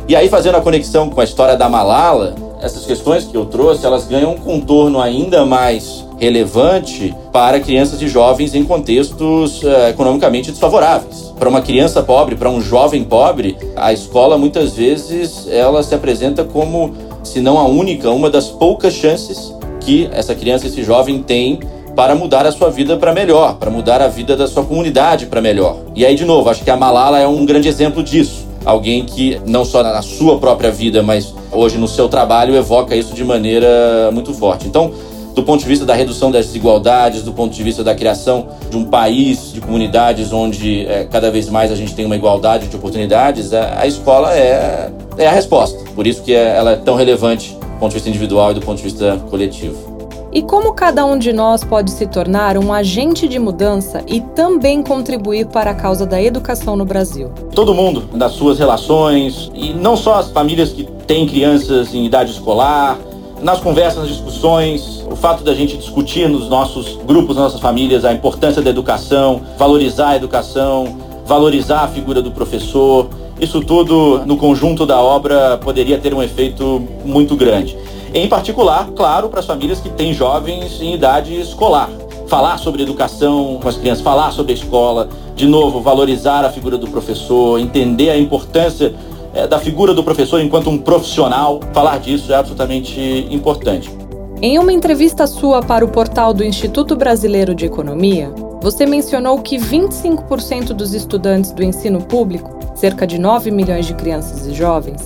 E 0.08 0.16
aí, 0.16 0.28
fazendo 0.28 0.56
a 0.56 0.62
conexão 0.62 1.10
com 1.10 1.22
a 1.22 1.24
história 1.24 1.56
da 1.56 1.70
Malala, 1.70 2.36
essas 2.62 2.86
questões 2.86 3.24
que 3.24 3.36
eu 3.36 3.46
trouxe, 3.46 3.86
elas 3.86 4.06
ganham 4.06 4.34
um 4.34 4.38
contorno 4.38 5.00
ainda 5.02 5.46
mais 5.46 6.06
relevante 6.20 7.16
para 7.32 7.60
crianças 7.60 8.02
e 8.02 8.08
jovens 8.08 8.54
em 8.54 8.66
contextos 8.66 9.64
uh, 9.64 9.88
economicamente 9.90 10.52
desfavoráveis. 10.52 11.34
Para 11.40 11.48
uma 11.48 11.62
criança 11.62 12.04
pobre, 12.04 12.36
para 12.36 12.50
um 12.50 12.62
jovem 12.62 13.04
pobre, 13.04 13.58
a 13.76 13.94
escola 13.94 14.38
muitas 14.38 14.74
vezes 14.74 15.48
ela 15.50 15.82
se 15.84 15.96
apresenta 15.96 16.44
como, 16.44 16.94
se 17.24 17.40
não 17.40 17.58
a 17.58 17.66
única, 17.66 18.10
uma 18.10 18.30
das 18.30 18.48
poucas 18.48 18.94
chances 18.94 19.54
que 19.80 20.10
essa 20.12 20.36
criança, 20.36 20.68
esse 20.68 20.84
jovem 20.84 21.22
tem 21.22 21.60
para 21.96 22.16
mudar 22.16 22.46
a 22.46 22.52
sua 22.52 22.70
vida 22.70 22.98
para 22.98 23.14
melhor, 23.14 23.56
para 23.56 23.70
mudar 23.70 24.02
a 24.02 24.08
vida 24.08 24.36
da 24.36 24.48
sua 24.48 24.64
comunidade 24.64 25.28
para 25.28 25.42
melhor. 25.42 25.78
E 25.96 26.06
aí, 26.06 26.16
de 26.16 26.26
novo, 26.26 26.50
acho 26.50 26.64
que 26.64 26.72
a 26.72 26.78
Malala 26.78 27.20
é 27.20 27.28
um 27.28 27.46
grande 27.46 27.68
exemplo 27.68 28.04
disso. 28.04 28.43
Alguém 28.66 29.06
que, 29.06 29.40
não 29.46 29.66
só 29.66 29.84
na 29.84 30.02
sua 30.02 30.40
própria 30.40 30.72
vida, 30.72 31.04
mas 31.04 31.34
hoje 31.52 31.78
no 31.78 31.88
seu 31.88 32.08
trabalho, 32.08 32.56
evoca 32.56 32.96
isso 32.96 33.14
de 33.14 33.24
maneira 33.24 34.10
muito 34.12 34.34
forte. 34.34 34.68
Então, 34.68 34.92
do 35.34 35.44
ponto 35.44 35.62
de 35.62 35.68
vista 35.68 35.86
da 35.86 35.94
redução 35.94 36.32
das 36.32 36.46
desigualdades, 36.46 37.24
do 37.24 37.34
ponto 37.34 37.54
de 37.54 37.64
vista 37.64 37.84
da 37.84 37.96
criação 37.96 38.48
de 38.70 38.78
um 38.78 38.86
país, 38.86 39.52
de 39.52 39.60
comunidades 39.60 40.32
onde 40.32 40.86
é, 40.86 41.06
cada 41.06 41.32
vez 41.32 41.50
mais 41.50 41.72
a 41.72 41.76
gente 41.76 41.94
tem 41.96 42.06
uma 42.06 42.16
igualdade 42.16 42.68
de 42.68 42.76
oportunidades, 42.76 43.54
a, 43.54 43.82
a 43.82 43.88
escola 43.88 44.36
é, 44.36 44.92
é 45.18 45.28
a 45.28 45.32
resposta. 45.32 45.78
Por 45.96 46.06
isso 46.06 46.22
que 46.22 46.34
é, 46.34 46.56
ela 46.56 46.72
é 46.74 46.76
tão 46.76 46.96
relevante 46.96 47.54
do 47.54 47.80
ponto 47.80 47.90
de 47.90 47.96
vista 47.96 48.10
individual 48.10 48.52
e 48.52 48.54
do 48.54 48.62
ponto 48.62 48.78
de 48.78 48.84
vista 48.84 49.18
coletivo. 49.30 49.93
E 50.36 50.42
como 50.42 50.74
cada 50.74 51.06
um 51.06 51.16
de 51.16 51.32
nós 51.32 51.64
pode 51.64 51.92
se 51.92 52.08
tornar 52.08 52.58
um 52.58 52.74
agente 52.74 53.28
de 53.28 53.38
mudança 53.38 54.04
e 54.08 54.20
também 54.20 54.82
contribuir 54.82 55.46
para 55.46 55.70
a 55.70 55.76
causa 55.76 56.08
da 56.08 56.20
educação 56.20 56.76
no 56.76 56.84
Brasil? 56.84 57.30
Todo 57.54 57.72
mundo, 57.72 58.06
nas 58.14 58.32
suas 58.32 58.58
relações, 58.58 59.52
e 59.54 59.74
não 59.74 59.96
só 59.96 60.16
as 60.16 60.32
famílias 60.32 60.72
que 60.72 60.86
têm 61.06 61.28
crianças 61.28 61.94
em 61.94 62.04
idade 62.04 62.32
escolar, 62.32 62.98
nas 63.44 63.60
conversas, 63.60 64.00
nas 64.00 64.08
discussões, 64.08 65.06
o 65.08 65.16
fato 65.16 65.44
da 65.44 65.54
gente 65.54 65.78
discutir 65.78 66.28
nos 66.28 66.50
nossos 66.50 66.98
grupos, 67.06 67.36
nas 67.36 67.46
nossas 67.46 67.62
famílias, 67.62 68.04
a 68.04 68.12
importância 68.12 68.60
da 68.60 68.72
educação, 68.72 69.40
valorizar 69.56 70.10
a 70.10 70.16
educação, 70.16 70.98
valorizar 71.28 71.82
a 71.82 71.88
figura 71.88 72.24
do 72.24 72.32
professor, 72.32 73.08
isso 73.40 73.62
tudo 73.62 74.24
no 74.26 74.38
conjunto 74.38 74.84
da 74.84 75.00
obra 75.00 75.60
poderia 75.60 76.00
ter 76.00 76.12
um 76.14 76.24
efeito 76.24 76.82
muito 77.06 77.36
grande. 77.36 77.78
Em 78.14 78.28
particular, 78.28 78.92
claro, 78.96 79.28
para 79.28 79.40
as 79.40 79.46
famílias 79.46 79.80
que 79.80 79.90
têm 79.90 80.14
jovens 80.14 80.80
em 80.80 80.94
idade 80.94 81.34
escolar. 81.42 81.90
Falar 82.28 82.60
sobre 82.60 82.84
educação 82.84 83.58
com 83.60 83.68
as 83.68 83.76
crianças, 83.76 84.04
falar 84.04 84.32
sobre 84.32 84.52
a 84.52 84.56
escola, 84.56 85.10
de 85.36 85.48
novo, 85.48 85.82
valorizar 85.82 86.46
a 86.46 86.52
figura 86.52 86.78
do 86.78 86.88
professor, 86.88 87.60
entender 87.60 88.12
a 88.12 88.18
importância 88.18 88.94
é, 89.34 89.48
da 89.48 89.58
figura 89.58 89.96
do 89.96 90.04
professor 90.04 90.40
enquanto 90.40 90.70
um 90.70 90.78
profissional, 90.78 91.60
falar 91.74 92.00
disso 92.00 92.32
é 92.32 92.36
absolutamente 92.36 93.28
importante. 93.32 93.90
Em 94.40 94.60
uma 94.60 94.72
entrevista 94.72 95.26
sua 95.26 95.64
para 95.64 95.84
o 95.84 95.88
portal 95.88 96.36
do 96.36 96.44
Instituto 96.44 96.96
Brasileiro 96.96 97.56
de 97.56 97.66
Economia, 97.66 98.32
você 98.62 98.86
mencionou 98.86 99.40
que 99.40 99.58
25% 99.58 100.68
dos 100.68 100.94
estudantes 100.94 101.52
do 101.52 101.64
ensino 101.64 102.00
público, 102.04 102.60
cerca 102.76 103.08
de 103.08 103.18
9 103.18 103.50
milhões 103.50 103.88
de 103.88 103.96
crianças 103.96 104.46
e 104.46 104.54
jovens, 104.54 105.02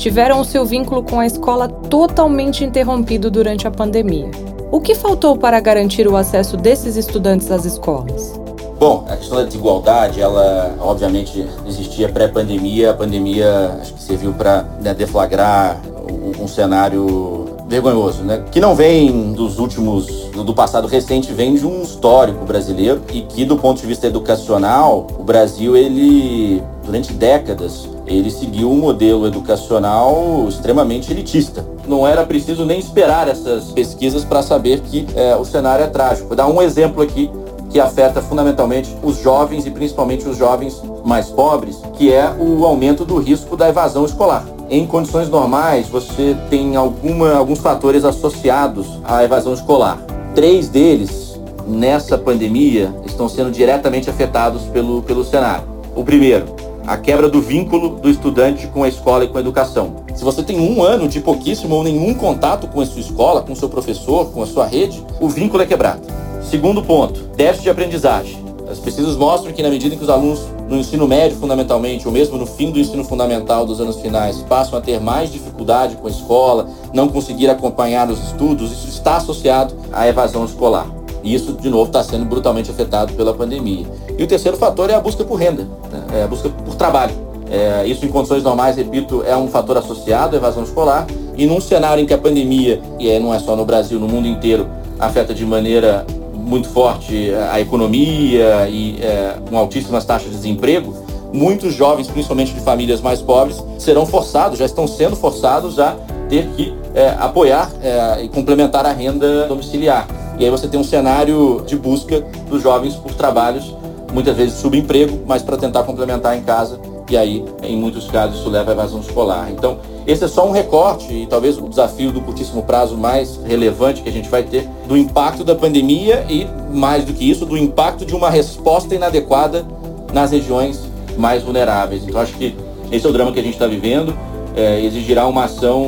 tiveram 0.00 0.40
o 0.40 0.44
seu 0.46 0.64
vínculo 0.64 1.02
com 1.02 1.20
a 1.20 1.26
escola 1.26 1.68
totalmente 1.68 2.64
interrompido 2.64 3.30
durante 3.30 3.68
a 3.68 3.70
pandemia. 3.70 4.30
O 4.72 4.80
que 4.80 4.94
faltou 4.94 5.36
para 5.36 5.60
garantir 5.60 6.08
o 6.08 6.16
acesso 6.16 6.56
desses 6.56 6.96
estudantes 6.96 7.50
às 7.50 7.66
escolas? 7.66 8.40
Bom, 8.78 9.04
a 9.06 9.16
questão 9.16 9.36
da 9.36 9.44
desigualdade, 9.44 10.22
ela 10.22 10.74
obviamente 10.80 11.46
existia 11.66 12.08
pré-pandemia. 12.08 12.92
A 12.92 12.94
pandemia 12.94 13.78
acho 13.78 13.92
que 13.92 14.02
serviu 14.02 14.32
para 14.32 14.62
né, 14.80 14.94
deflagrar 14.94 15.78
um, 16.10 16.44
um 16.44 16.48
cenário 16.48 17.58
vergonhoso, 17.68 18.22
né? 18.22 18.42
Que 18.50 18.58
não 18.58 18.74
vem 18.74 19.32
dos 19.32 19.58
últimos, 19.58 20.06
do 20.30 20.54
passado 20.54 20.88
recente, 20.88 21.30
vem 21.30 21.56
de 21.56 21.66
um 21.66 21.82
histórico 21.82 22.42
brasileiro 22.46 23.02
e 23.12 23.20
que, 23.20 23.44
do 23.44 23.58
ponto 23.58 23.82
de 23.82 23.86
vista 23.86 24.06
educacional, 24.06 25.06
o 25.18 25.22
Brasil, 25.22 25.76
ele, 25.76 26.62
durante 26.82 27.12
décadas, 27.12 27.86
ele 28.10 28.30
seguiu 28.30 28.70
um 28.70 28.76
modelo 28.76 29.26
educacional 29.26 30.46
extremamente 30.48 31.12
elitista. 31.12 31.64
Não 31.86 32.06
era 32.06 32.26
preciso 32.26 32.64
nem 32.64 32.78
esperar 32.78 33.28
essas 33.28 33.70
pesquisas 33.70 34.24
para 34.24 34.42
saber 34.42 34.80
que 34.80 35.06
é, 35.14 35.36
o 35.36 35.44
cenário 35.44 35.84
é 35.84 35.88
trágico. 35.88 36.28
Vou 36.28 36.36
dar 36.36 36.48
um 36.48 36.60
exemplo 36.60 37.02
aqui 37.02 37.30
que 37.70 37.78
afeta 37.78 38.20
fundamentalmente 38.20 38.94
os 39.00 39.20
jovens 39.22 39.64
e 39.64 39.70
principalmente 39.70 40.28
os 40.28 40.36
jovens 40.36 40.82
mais 41.04 41.28
pobres, 41.28 41.78
que 41.94 42.12
é 42.12 42.28
o 42.36 42.66
aumento 42.66 43.04
do 43.04 43.18
risco 43.18 43.56
da 43.56 43.68
evasão 43.68 44.04
escolar. 44.04 44.44
Em 44.68 44.86
condições 44.86 45.28
normais, 45.28 45.88
você 45.88 46.36
tem 46.48 46.74
alguma, 46.74 47.34
alguns 47.34 47.60
fatores 47.60 48.04
associados 48.04 49.00
à 49.04 49.22
evasão 49.22 49.54
escolar. 49.54 49.98
Três 50.34 50.68
deles, 50.68 51.40
nessa 51.66 52.18
pandemia, 52.18 52.92
estão 53.06 53.28
sendo 53.28 53.52
diretamente 53.52 54.10
afetados 54.10 54.62
pelo, 54.64 55.02
pelo 55.02 55.24
cenário. 55.24 55.64
O 55.94 56.04
primeiro, 56.04 56.46
a 56.86 56.96
quebra 56.96 57.28
do 57.28 57.40
vínculo 57.40 57.96
do 57.96 58.10
estudante 58.10 58.66
com 58.68 58.82
a 58.82 58.88
escola 58.88 59.24
e 59.24 59.28
com 59.28 59.38
a 59.38 59.40
educação. 59.40 59.96
Se 60.14 60.24
você 60.24 60.42
tem 60.42 60.58
um 60.58 60.82
ano 60.82 61.08
de 61.08 61.20
pouquíssimo 61.20 61.74
ou 61.74 61.84
nenhum 61.84 62.14
contato 62.14 62.66
com 62.66 62.80
a 62.80 62.86
sua 62.86 63.00
escola, 63.00 63.42
com 63.42 63.52
o 63.52 63.56
seu 63.56 63.68
professor, 63.68 64.32
com 64.32 64.42
a 64.42 64.46
sua 64.46 64.66
rede, 64.66 65.04
o 65.20 65.28
vínculo 65.28 65.62
é 65.62 65.66
quebrado. 65.66 66.02
Segundo 66.42 66.82
ponto, 66.82 67.20
déficit 67.36 67.64
de 67.64 67.70
aprendizagem. 67.70 68.40
As 68.70 68.78
pesquisas 68.78 69.16
mostram 69.16 69.52
que 69.52 69.62
na 69.62 69.68
medida 69.68 69.96
que 69.96 70.02
os 70.02 70.08
alunos 70.08 70.40
no 70.68 70.76
ensino 70.76 71.06
médio, 71.08 71.36
fundamentalmente, 71.36 72.06
ou 72.06 72.12
mesmo 72.12 72.38
no 72.38 72.46
fim 72.46 72.70
do 72.70 72.78
ensino 72.78 73.04
fundamental 73.04 73.66
dos 73.66 73.80
anos 73.80 74.00
finais, 74.00 74.38
passam 74.48 74.78
a 74.78 74.80
ter 74.80 75.00
mais 75.00 75.32
dificuldade 75.32 75.96
com 75.96 76.06
a 76.06 76.10
escola, 76.10 76.68
não 76.94 77.08
conseguir 77.08 77.50
acompanhar 77.50 78.08
os 78.08 78.22
estudos, 78.22 78.70
isso 78.70 78.88
está 78.88 79.16
associado 79.16 79.74
à 79.92 80.06
evasão 80.06 80.44
escolar. 80.44 80.86
E 81.22 81.34
isso, 81.34 81.52
de 81.52 81.68
novo, 81.68 81.86
está 81.86 82.02
sendo 82.02 82.24
brutalmente 82.24 82.70
afetado 82.70 83.12
pela 83.14 83.34
pandemia. 83.34 83.86
E 84.18 84.22
o 84.22 84.26
terceiro 84.26 84.56
fator 84.56 84.90
é 84.90 84.94
a 84.94 85.00
busca 85.00 85.24
por 85.24 85.36
renda, 85.36 85.66
né? 85.90 86.20
é 86.20 86.22
a 86.22 86.26
busca 86.26 86.48
por 86.48 86.74
trabalho. 86.74 87.14
É, 87.50 87.84
isso, 87.86 88.06
em 88.06 88.08
condições 88.08 88.42
normais, 88.42 88.76
repito, 88.76 89.24
é 89.26 89.36
um 89.36 89.48
fator 89.48 89.76
associado 89.76 90.36
à 90.36 90.38
evasão 90.38 90.62
escolar. 90.62 91.06
E 91.36 91.46
num 91.46 91.60
cenário 91.60 92.02
em 92.02 92.06
que 92.06 92.14
a 92.14 92.18
pandemia, 92.18 92.80
e 92.98 93.10
é, 93.10 93.18
não 93.18 93.34
é 93.34 93.38
só 93.38 93.56
no 93.56 93.64
Brasil, 93.64 93.98
no 93.98 94.08
mundo 94.08 94.28
inteiro, 94.28 94.68
afeta 94.98 95.34
de 95.34 95.44
maneira 95.44 96.06
muito 96.32 96.68
forte 96.68 97.32
a 97.50 97.60
economia 97.60 98.68
e 98.68 98.98
é, 99.00 99.36
com 99.48 99.56
altíssimas 99.56 100.04
taxas 100.04 100.30
de 100.30 100.36
desemprego, 100.36 100.94
muitos 101.32 101.74
jovens, 101.74 102.08
principalmente 102.08 102.52
de 102.52 102.60
famílias 102.60 103.00
mais 103.00 103.22
pobres, 103.22 103.62
serão 103.78 104.04
forçados, 104.04 104.58
já 104.58 104.64
estão 104.64 104.86
sendo 104.86 105.16
forçados 105.16 105.78
a 105.78 105.96
ter 106.28 106.46
que 106.56 106.74
é, 106.94 107.14
apoiar 107.18 107.70
é, 107.82 108.24
e 108.24 108.28
complementar 108.28 108.84
a 108.84 108.92
renda 108.92 109.46
domiciliar. 109.46 110.06
E 110.40 110.44
aí 110.44 110.50
você 110.50 110.66
tem 110.66 110.80
um 110.80 110.84
cenário 110.84 111.62
de 111.66 111.76
busca 111.76 112.22
dos 112.48 112.62
jovens 112.62 112.94
por 112.94 113.12
trabalhos, 113.12 113.76
muitas 114.10 114.34
vezes 114.38 114.54
subemprego, 114.58 115.20
mas 115.26 115.42
para 115.42 115.58
tentar 115.58 115.82
complementar 115.82 116.34
em 116.34 116.40
casa. 116.40 116.80
E 117.10 117.16
aí, 117.16 117.44
em 117.62 117.76
muitos 117.76 118.08
casos, 118.08 118.40
isso 118.40 118.48
leva 118.48 118.70
à 118.70 118.72
evasão 118.72 119.00
escolar. 119.00 119.50
Então, 119.50 119.80
esse 120.06 120.24
é 120.24 120.28
só 120.28 120.48
um 120.48 120.50
recorte 120.50 121.12
e 121.12 121.26
talvez 121.26 121.58
o 121.58 121.68
desafio 121.68 122.10
do 122.10 122.22
curtíssimo 122.22 122.62
prazo 122.62 122.96
mais 122.96 123.38
relevante 123.44 124.00
que 124.00 124.08
a 124.08 124.12
gente 124.12 124.30
vai 124.30 124.42
ter 124.42 124.66
do 124.88 124.96
impacto 124.96 125.44
da 125.44 125.54
pandemia 125.54 126.24
e, 126.26 126.46
mais 126.72 127.04
do 127.04 127.12
que 127.12 127.30
isso, 127.30 127.44
do 127.44 127.58
impacto 127.58 128.06
de 128.06 128.14
uma 128.14 128.30
resposta 128.30 128.94
inadequada 128.94 129.66
nas 130.10 130.30
regiões 130.30 130.80
mais 131.18 131.42
vulneráveis. 131.42 132.02
Então, 132.08 132.18
acho 132.18 132.32
que 132.32 132.56
esse 132.90 133.04
é 133.04 133.10
o 133.10 133.12
drama 133.12 133.30
que 133.30 133.40
a 133.40 133.42
gente 133.42 133.54
está 133.54 133.66
vivendo. 133.66 134.16
É, 134.56 134.80
exigirá 134.80 135.26
uma 135.26 135.44
ação 135.44 135.84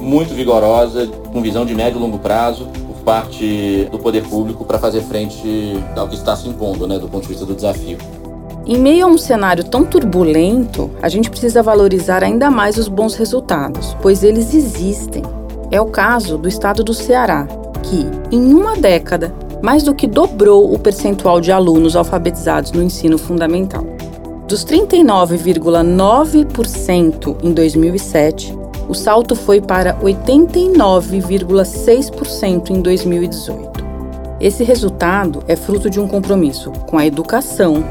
muito 0.00 0.32
vigorosa, 0.32 1.08
com 1.32 1.42
visão 1.42 1.66
de 1.66 1.74
médio 1.74 1.98
e 1.98 2.00
longo 2.00 2.18
prazo, 2.18 2.68
parte 3.06 3.88
do 3.92 4.00
poder 4.00 4.24
público 4.24 4.64
para 4.64 4.80
fazer 4.80 5.00
frente 5.02 5.80
ao 5.94 6.08
que 6.08 6.16
está 6.16 6.34
se 6.34 6.48
impondo, 6.48 6.88
né, 6.88 6.98
do 6.98 7.08
ponto 7.08 7.22
de 7.22 7.28
vista 7.28 7.46
do 7.46 7.54
desafio. 7.54 7.98
Em 8.66 8.76
meio 8.76 9.06
a 9.06 9.08
um 9.08 9.16
cenário 9.16 9.62
tão 9.62 9.84
turbulento, 9.84 10.90
a 11.00 11.08
gente 11.08 11.30
precisa 11.30 11.62
valorizar 11.62 12.24
ainda 12.24 12.50
mais 12.50 12.76
os 12.76 12.88
bons 12.88 13.14
resultados, 13.14 13.96
pois 14.02 14.24
eles 14.24 14.52
existem. 14.52 15.22
É 15.70 15.80
o 15.80 15.86
caso 15.86 16.36
do 16.36 16.48
estado 16.48 16.82
do 16.82 16.92
Ceará, 16.92 17.46
que, 17.84 18.08
em 18.32 18.52
uma 18.52 18.74
década, 18.74 19.32
mais 19.62 19.84
do 19.84 19.94
que 19.94 20.08
dobrou 20.08 20.74
o 20.74 20.78
percentual 20.78 21.40
de 21.40 21.52
alunos 21.52 21.94
alfabetizados 21.94 22.72
no 22.72 22.82
ensino 22.82 23.18
fundamental. 23.18 23.86
Dos 24.48 24.64
39,9% 24.64 27.36
em 27.40 27.52
2007 27.52 28.65
o 28.88 28.94
salto 28.94 29.34
foi 29.34 29.60
para 29.60 29.98
89,6% 30.00 32.70
em 32.70 32.80
2018. 32.80 33.84
Esse 34.40 34.62
resultado 34.62 35.42
é 35.48 35.56
fruto 35.56 35.88
de 35.88 35.98
um 35.98 36.06
compromisso 36.06 36.70
com 36.70 36.98
a 36.98 37.06
educação, 37.06 37.82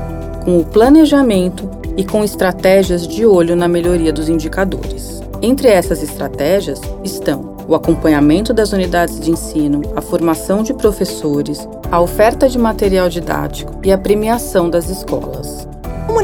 com 0.43 0.59
o 0.59 0.65
planejamento 0.65 1.67
e 1.97 2.03
com 2.03 2.23
estratégias 2.23 3.07
de 3.07 3.25
olho 3.25 3.55
na 3.55 3.67
melhoria 3.67 4.13
dos 4.13 4.29
indicadores. 4.29 5.23
Entre 5.41 5.67
essas 5.67 6.03
estratégias 6.03 6.79
estão 7.03 7.55
o 7.67 7.73
acompanhamento 7.73 8.53
das 8.53 8.73
unidades 8.73 9.19
de 9.19 9.31
ensino, 9.31 9.81
a 9.95 10.01
formação 10.01 10.61
de 10.61 10.73
professores, 10.73 11.67
a 11.91 11.99
oferta 11.99 12.47
de 12.47 12.59
material 12.59 13.09
didático 13.09 13.73
e 13.83 13.91
a 13.91 13.97
premiação 13.97 14.69
das 14.69 14.89
escolas. 14.89 15.67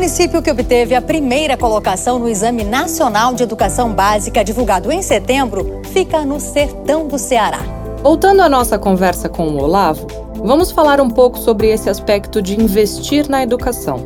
Município 0.01 0.41
que 0.41 0.49
obteve 0.49 0.95
a 0.95 1.01
primeira 1.01 1.55
colocação 1.55 2.17
no 2.17 2.27
Exame 2.27 2.63
Nacional 2.63 3.35
de 3.35 3.43
Educação 3.43 3.93
Básica, 3.93 4.43
divulgado 4.43 4.91
em 4.91 4.99
setembro, 4.99 5.79
fica 5.93 6.25
no 6.25 6.39
sertão 6.39 7.07
do 7.07 7.19
Ceará. 7.19 7.59
Voltando 8.01 8.41
à 8.41 8.49
nossa 8.49 8.79
conversa 8.79 9.29
com 9.29 9.49
o 9.49 9.61
Olavo, 9.61 10.07
vamos 10.43 10.71
falar 10.71 10.99
um 10.99 11.07
pouco 11.07 11.37
sobre 11.37 11.69
esse 11.69 11.87
aspecto 11.87 12.41
de 12.41 12.59
investir 12.59 13.29
na 13.29 13.43
educação. 13.43 14.03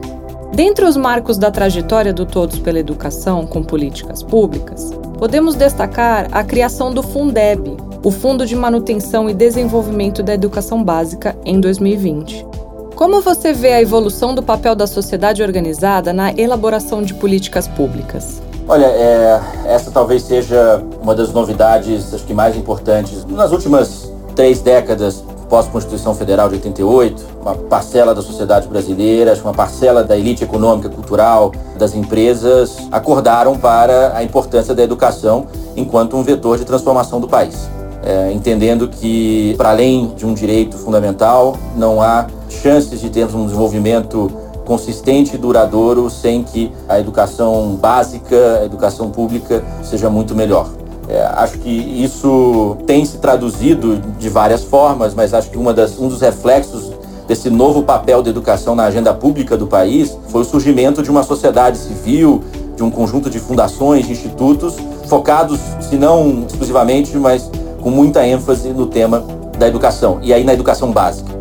Dentre 0.54 0.84
os 0.84 0.98
marcos 0.98 1.38
da 1.38 1.50
trajetória 1.50 2.12
do 2.12 2.26
Todos 2.26 2.60
pela 2.60 2.80
Educação 2.80 3.48
com 3.48 3.64
políticas 3.64 4.22
públicas, 4.22 4.92
podemos 5.18 5.56
destacar 5.56 6.28
a 6.34 6.44
criação 6.44 6.94
do 6.94 7.02
Fundeb, 7.02 7.78
o 8.04 8.12
Fundo 8.12 8.46
de 8.46 8.54
Manutenção 8.54 9.30
e 9.30 9.34
Desenvolvimento 9.34 10.22
da 10.22 10.34
Educação 10.34 10.84
Básica, 10.84 11.38
em 11.46 11.58
2020. 11.58 12.55
Como 12.96 13.22
você 13.22 13.52
vê 13.52 13.74
a 13.74 13.82
evolução 13.82 14.34
do 14.34 14.42
papel 14.42 14.74
da 14.74 14.88
sociedade 14.88 15.44
organizada 15.44 16.14
na 16.14 16.32
elaboração 16.32 17.04
de 17.04 17.14
políticas 17.14 17.68
públicas? 17.68 18.42
Olha, 18.66 18.86
é, 18.86 19.42
essa 19.66 19.92
talvez 19.92 20.24
seja 20.24 20.82
uma 21.04 21.14
das 21.14 21.34
novidades 21.34 22.14
acho 22.14 22.24
que 22.24 22.34
mais 22.34 22.56
importantes 22.56 23.26
nas 23.26 23.52
últimas 23.52 24.10
três 24.34 24.62
décadas 24.62 25.22
pós-Constituição 25.50 26.16
Federal 26.16 26.48
de 26.48 26.56
88, 26.56 27.22
uma 27.42 27.54
parcela 27.54 28.16
da 28.16 28.22
sociedade 28.22 28.66
brasileira, 28.66 29.38
uma 29.44 29.54
parcela 29.54 30.02
da 30.02 30.18
elite 30.18 30.46
econômica, 30.46 30.88
cultural, 30.88 31.52
das 31.78 31.94
empresas 31.94 32.78
acordaram 32.94 33.58
para 33.58 34.16
a 34.16 34.24
importância 34.24 34.74
da 34.74 34.82
educação 34.82 35.48
enquanto 35.76 36.16
um 36.16 36.24
vetor 36.24 36.58
de 36.58 36.64
transformação 36.64 37.20
do 37.20 37.28
país 37.28 37.68
é, 38.06 38.32
entendendo 38.32 38.88
que, 38.88 39.56
para 39.58 39.72
além 39.72 40.14
de 40.16 40.26
um 40.26 40.34
direito 40.34 40.78
fundamental, 40.78 41.58
não 41.76 42.02
há 42.02 42.28
chances 42.50 43.02
de 43.02 43.10
termos 43.10 43.34
um 43.34 43.46
desenvolvimento 43.46 44.32
consistente 44.64 45.36
e 45.36 45.38
duradouro 45.38 46.10
sem 46.10 46.44
que 46.44 46.72
a 46.88 47.00
educação 47.00 47.76
básica, 47.76 48.60
a 48.62 48.66
educação 48.66 49.10
pública 49.10 49.64
seja 49.84 50.10
muito 50.10 50.36
melhor. 50.36 50.70
É, 51.08 51.22
acho 51.36 51.60
que 51.60 51.70
isso 51.70 52.78
tem 52.88 53.06
se 53.06 53.18
traduzido 53.18 53.98
de 54.18 54.30
várias 54.30 54.64
formas, 54.64 55.14
mas 55.14 55.34
acho 55.34 55.50
que 55.50 55.58
das, 55.74 56.00
um 56.00 56.08
dos 56.08 56.22
reflexos 56.22 56.92
desse 57.28 57.50
novo 57.50 57.84
papel 57.84 58.22
da 58.22 58.30
educação 58.30 58.76
na 58.76 58.86
agenda 58.86 59.14
pública 59.14 59.58
do 59.58 59.68
país 59.68 60.18
foi 60.30 60.42
o 60.42 60.46
surgimento 60.46 61.02
de 61.02 61.10
uma 61.10 61.24
sociedade 61.24 61.78
civil, 61.78 62.44
de 62.76 62.84
um 62.84 62.90
conjunto 62.90 63.30
de 63.30 63.40
fundações, 63.40 64.06
de 64.06 64.12
institutos, 64.12 64.76
focados, 65.08 65.60
se 65.80 65.96
não 65.96 66.46
exclusivamente, 66.48 67.16
mas 67.18 67.50
com 67.86 67.92
muita 67.92 68.26
ênfase 68.26 68.70
no 68.70 68.88
tema 68.88 69.24
da 69.60 69.68
educação, 69.68 70.18
e 70.24 70.34
aí 70.34 70.44
na 70.44 70.56
educação 70.56 70.92
básica. 70.92 71.32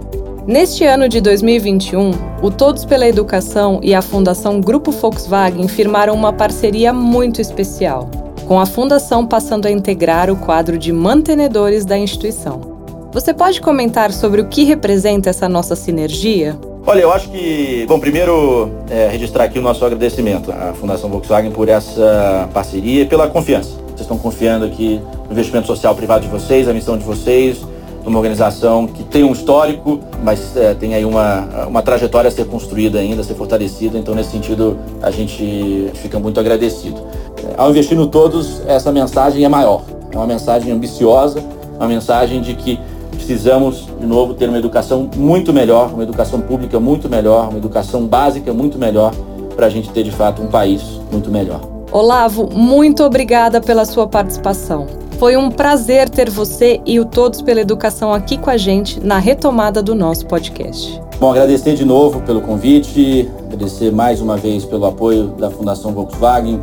Neste 0.46 0.84
ano 0.84 1.08
de 1.08 1.18
2021, 1.18 2.10
o 2.42 2.50
Todos 2.50 2.84
pela 2.84 3.08
Educação 3.08 3.80
e 3.82 3.94
a 3.94 4.02
Fundação 4.02 4.60
Grupo 4.60 4.90
Volkswagen 4.90 5.66
firmaram 5.68 6.12
uma 6.12 6.34
parceria 6.34 6.92
muito 6.92 7.40
especial, 7.40 8.10
com 8.44 8.60
a 8.60 8.66
Fundação 8.66 9.24
passando 9.24 9.64
a 9.64 9.70
integrar 9.70 10.30
o 10.30 10.36
quadro 10.36 10.76
de 10.76 10.92
mantenedores 10.92 11.86
da 11.86 11.96
instituição. 11.96 12.60
Você 13.10 13.32
pode 13.32 13.62
comentar 13.62 14.12
sobre 14.12 14.42
o 14.42 14.46
que 14.46 14.64
representa 14.64 15.30
essa 15.30 15.48
nossa 15.48 15.74
sinergia? 15.74 16.58
Olha, 16.86 17.00
eu 17.00 17.10
acho 17.10 17.30
que, 17.30 17.86
bom, 17.88 17.98
primeiro 17.98 18.70
é, 18.90 19.08
registrar 19.08 19.44
aqui 19.44 19.58
o 19.58 19.62
nosso 19.62 19.82
agradecimento 19.82 20.52
à 20.52 20.74
Fundação 20.74 21.08
Volkswagen 21.08 21.52
por 21.52 21.70
essa 21.70 22.50
parceria 22.52 23.00
e 23.00 23.06
pela 23.06 23.28
confiança 23.28 23.82
vocês 23.94 24.00
estão 24.02 24.18
confiando 24.18 24.64
aqui 24.64 25.00
no 25.23 25.23
investimento 25.30 25.66
social 25.66 25.94
privado 25.94 26.24
de 26.24 26.30
vocês, 26.30 26.68
a 26.68 26.72
missão 26.72 26.96
de 26.96 27.04
vocês, 27.04 27.64
numa 28.04 28.18
organização 28.18 28.86
que 28.86 29.02
tem 29.02 29.24
um 29.24 29.32
histórico, 29.32 29.98
mas 30.22 30.56
é, 30.56 30.74
tem 30.74 30.94
aí 30.94 31.04
uma, 31.04 31.66
uma 31.66 31.82
trajetória 31.82 32.28
a 32.28 32.30
ser 32.30 32.44
construída 32.46 32.98
ainda, 32.98 33.22
a 33.22 33.24
ser 33.24 33.34
fortalecida. 33.34 33.98
Então, 33.98 34.14
nesse 34.14 34.30
sentido, 34.30 34.78
a 35.02 35.10
gente 35.10 35.90
fica 35.94 36.18
muito 36.18 36.38
agradecido. 36.38 37.00
É, 37.42 37.54
ao 37.56 37.70
investir 37.70 37.96
no 37.96 38.06
todos, 38.06 38.60
essa 38.66 38.92
mensagem 38.92 39.44
é 39.44 39.48
maior. 39.48 39.82
É 40.12 40.16
uma 40.16 40.26
mensagem 40.26 40.70
ambiciosa, 40.70 41.42
uma 41.76 41.88
mensagem 41.88 42.42
de 42.42 42.54
que 42.54 42.78
precisamos, 43.10 43.88
de 43.98 44.06
novo, 44.06 44.34
ter 44.34 44.48
uma 44.48 44.58
educação 44.58 45.08
muito 45.16 45.52
melhor, 45.52 45.92
uma 45.92 46.02
educação 46.02 46.40
pública 46.40 46.78
muito 46.78 47.08
melhor, 47.08 47.48
uma 47.48 47.58
educação 47.58 48.06
básica 48.06 48.52
muito 48.52 48.78
melhor, 48.78 49.14
para 49.56 49.66
a 49.66 49.70
gente 49.70 49.88
ter, 49.90 50.02
de 50.02 50.10
fato, 50.10 50.42
um 50.42 50.48
país 50.48 50.82
muito 51.10 51.30
melhor. 51.30 51.73
Olavo, 51.92 52.48
muito 52.52 53.04
obrigada 53.04 53.60
pela 53.60 53.84
sua 53.84 54.06
participação. 54.06 54.86
Foi 55.18 55.36
um 55.36 55.50
prazer 55.50 56.08
ter 56.08 56.28
você 56.28 56.80
e 56.84 56.98
o 56.98 57.04
Todos 57.04 57.40
pela 57.40 57.60
Educação 57.60 58.12
aqui 58.12 58.36
com 58.36 58.50
a 58.50 58.56
gente 58.56 59.00
na 59.00 59.18
retomada 59.18 59.82
do 59.82 59.94
nosso 59.94 60.26
podcast. 60.26 61.00
Bom, 61.20 61.30
agradecer 61.30 61.74
de 61.74 61.84
novo 61.84 62.20
pelo 62.22 62.40
convite, 62.40 63.30
agradecer 63.46 63.92
mais 63.92 64.20
uma 64.20 64.36
vez 64.36 64.64
pelo 64.64 64.84
apoio 64.86 65.28
da 65.28 65.50
Fundação 65.50 65.92
Volkswagen, 65.92 66.60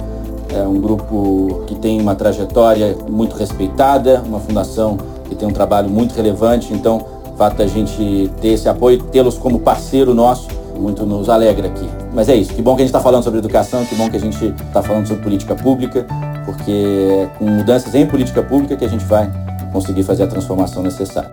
é 0.54 0.64
um 0.64 0.82
grupo 0.82 1.64
que 1.66 1.76
tem 1.76 2.00
uma 2.02 2.14
trajetória 2.14 2.98
muito 3.10 3.36
respeitada, 3.38 4.22
uma 4.26 4.40
fundação 4.40 4.98
que 5.30 5.36
tem 5.36 5.48
um 5.48 5.54
trabalho 5.54 5.90
muito 5.90 6.14
relevante, 6.14 6.74
então 6.74 7.06
o 7.34 7.38
fato 7.38 7.58
da 7.58 7.68
gente 7.68 8.30
ter 8.42 8.50
esse 8.50 8.68
apoio, 8.68 9.02
tê-los 9.04 9.38
como 9.38 9.60
parceiro 9.60 10.14
nosso, 10.14 10.50
muito 10.78 11.06
nos 11.06 11.30
alegra 11.30 11.68
aqui. 11.68 12.01
Mas 12.14 12.28
é 12.28 12.36
isso, 12.36 12.54
que 12.54 12.62
bom 12.62 12.76
que 12.76 12.82
a 12.82 12.86
gente 12.86 12.90
está 12.90 13.00
falando 13.00 13.24
sobre 13.24 13.40
educação, 13.40 13.86
que 13.86 13.96
bom 13.96 14.10
que 14.10 14.18
a 14.18 14.20
gente 14.20 14.54
está 14.68 14.84
falando 14.84 15.08
sobre 15.08 15.24
política 15.24 15.56
pública, 15.56 16.06
porque 16.46 16.72
é 16.72 17.30
com 17.38 17.46
mudanças 17.46 17.96
em 17.96 18.06
política 18.06 18.44
pública 18.44 18.76
que 18.76 18.84
a 18.84 18.90
gente 18.90 19.06
vai 19.06 19.32
conseguir 19.72 20.04
fazer 20.04 20.24
a 20.24 20.28
transformação 20.28 20.84
necessária. 20.84 21.32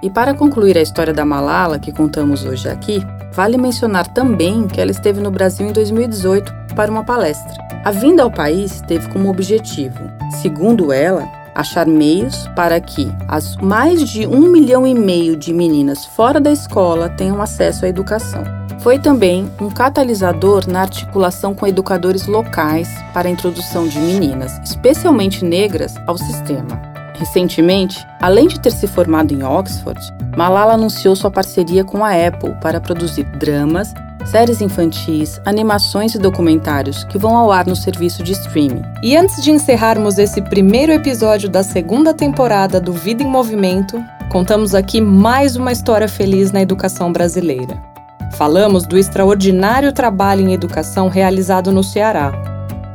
E 0.00 0.10
para 0.10 0.34
concluir 0.34 0.76
a 0.76 0.82
história 0.82 1.12
da 1.12 1.24
Malala, 1.24 1.78
que 1.78 1.92
contamos 1.92 2.44
hoje 2.44 2.68
aqui, 2.68 3.04
vale 3.32 3.56
mencionar 3.56 4.06
também 4.08 4.66
que 4.66 4.80
ela 4.80 4.90
esteve 4.90 5.20
no 5.20 5.30
Brasil 5.30 5.66
em 5.66 5.72
2018 5.72 6.52
para 6.74 6.90
uma 6.90 7.04
palestra. 7.04 7.54
A 7.84 7.90
vinda 7.90 8.22
ao 8.22 8.30
país 8.30 8.80
teve 8.80 9.08
como 9.08 9.28
objetivo, 9.28 9.98
segundo 10.40 10.92
ela, 10.92 11.28
achar 11.54 11.86
meios 11.86 12.48
para 12.54 12.80
que 12.80 13.12
as 13.28 13.56
mais 13.56 14.08
de 14.08 14.26
um 14.26 14.48
milhão 14.48 14.86
e 14.86 14.94
meio 14.94 15.36
de 15.36 15.52
meninas 15.52 16.04
fora 16.04 16.40
da 16.40 16.50
escola 16.50 17.08
tenham 17.08 17.42
acesso 17.42 17.84
à 17.84 17.88
educação. 17.88 18.61
Foi 18.82 18.98
também 18.98 19.48
um 19.60 19.70
catalisador 19.70 20.68
na 20.68 20.80
articulação 20.80 21.54
com 21.54 21.64
educadores 21.68 22.26
locais 22.26 22.88
para 23.14 23.28
a 23.28 23.30
introdução 23.30 23.86
de 23.86 23.96
meninas, 24.00 24.58
especialmente 24.64 25.44
negras, 25.44 25.94
ao 26.04 26.18
sistema. 26.18 26.82
Recentemente, 27.14 28.04
além 28.20 28.48
de 28.48 28.58
ter 28.58 28.72
se 28.72 28.88
formado 28.88 29.32
em 29.32 29.44
Oxford, 29.44 30.00
Malala 30.36 30.74
anunciou 30.74 31.14
sua 31.14 31.30
parceria 31.30 31.84
com 31.84 32.04
a 32.04 32.10
Apple 32.10 32.56
para 32.60 32.80
produzir 32.80 33.22
dramas, 33.38 33.94
séries 34.24 34.60
infantis, 34.60 35.40
animações 35.44 36.16
e 36.16 36.18
documentários 36.18 37.04
que 37.04 37.18
vão 37.18 37.36
ao 37.36 37.52
ar 37.52 37.66
no 37.66 37.76
serviço 37.76 38.24
de 38.24 38.32
streaming. 38.32 38.82
E 39.00 39.16
antes 39.16 39.44
de 39.44 39.52
encerrarmos 39.52 40.18
esse 40.18 40.42
primeiro 40.42 40.90
episódio 40.90 41.48
da 41.48 41.62
segunda 41.62 42.12
temporada 42.12 42.80
do 42.80 42.92
Vida 42.92 43.22
em 43.22 43.28
Movimento, 43.28 44.02
contamos 44.28 44.74
aqui 44.74 45.00
mais 45.00 45.54
uma 45.54 45.70
história 45.70 46.08
feliz 46.08 46.50
na 46.50 46.60
educação 46.60 47.12
brasileira. 47.12 47.91
Falamos 48.32 48.86
do 48.86 48.98
extraordinário 48.98 49.92
trabalho 49.92 50.48
em 50.48 50.52
educação 50.52 51.08
realizado 51.08 51.70
no 51.70 51.84
Ceará. 51.84 52.32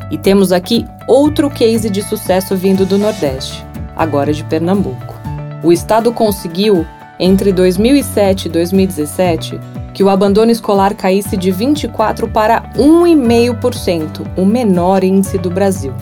E 0.09 0.17
temos 0.17 0.51
aqui 0.51 0.85
outro 1.07 1.49
case 1.49 1.89
de 1.89 2.01
sucesso 2.01 2.55
vindo 2.55 2.85
do 2.85 2.97
Nordeste, 2.97 3.65
agora 3.95 4.33
de 4.33 4.43
Pernambuco. 4.43 5.15
O 5.63 5.71
estado 5.71 6.11
conseguiu, 6.11 6.85
entre 7.19 7.51
2007 7.51 8.47
e 8.47 8.49
2017, 8.49 9.59
que 9.93 10.03
o 10.03 10.09
abandono 10.09 10.51
escolar 10.51 10.95
caísse 10.95 11.37
de 11.37 11.51
24% 11.51 12.31
para 12.31 12.63
1,5%, 12.75 14.25
o 14.35 14.45
menor 14.45 15.03
índice 15.03 15.37
do 15.37 15.49
Brasil. 15.49 15.93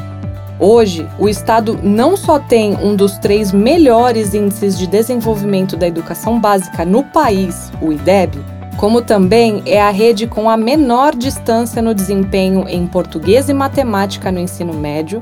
Hoje, 0.57 1.05
o 1.19 1.27
Estado 1.27 1.77
não 1.83 2.15
só 2.15 2.39
tem 2.39 2.75
um 2.75 2.95
dos 2.95 3.17
três 3.17 3.51
melhores 3.51 4.33
índices 4.33 4.77
de 4.77 4.87
desenvolvimento 4.87 5.75
da 5.75 5.85
educação 5.85 6.39
básica 6.39 6.85
no 6.85 7.03
país, 7.03 7.71
o 7.81 7.91
IDEB, 7.91 8.39
como 8.77 9.01
também 9.01 9.63
é 9.65 9.81
a 9.81 9.89
rede 9.89 10.27
com 10.27 10.49
a 10.49 10.57
menor 10.57 11.15
distância 11.15 11.81
no 11.81 11.93
desempenho 11.93 12.67
em 12.67 12.85
português 12.85 13.49
e 13.49 13.53
matemática 13.53 14.31
no 14.31 14.39
ensino 14.39 14.73
médio 14.73 15.19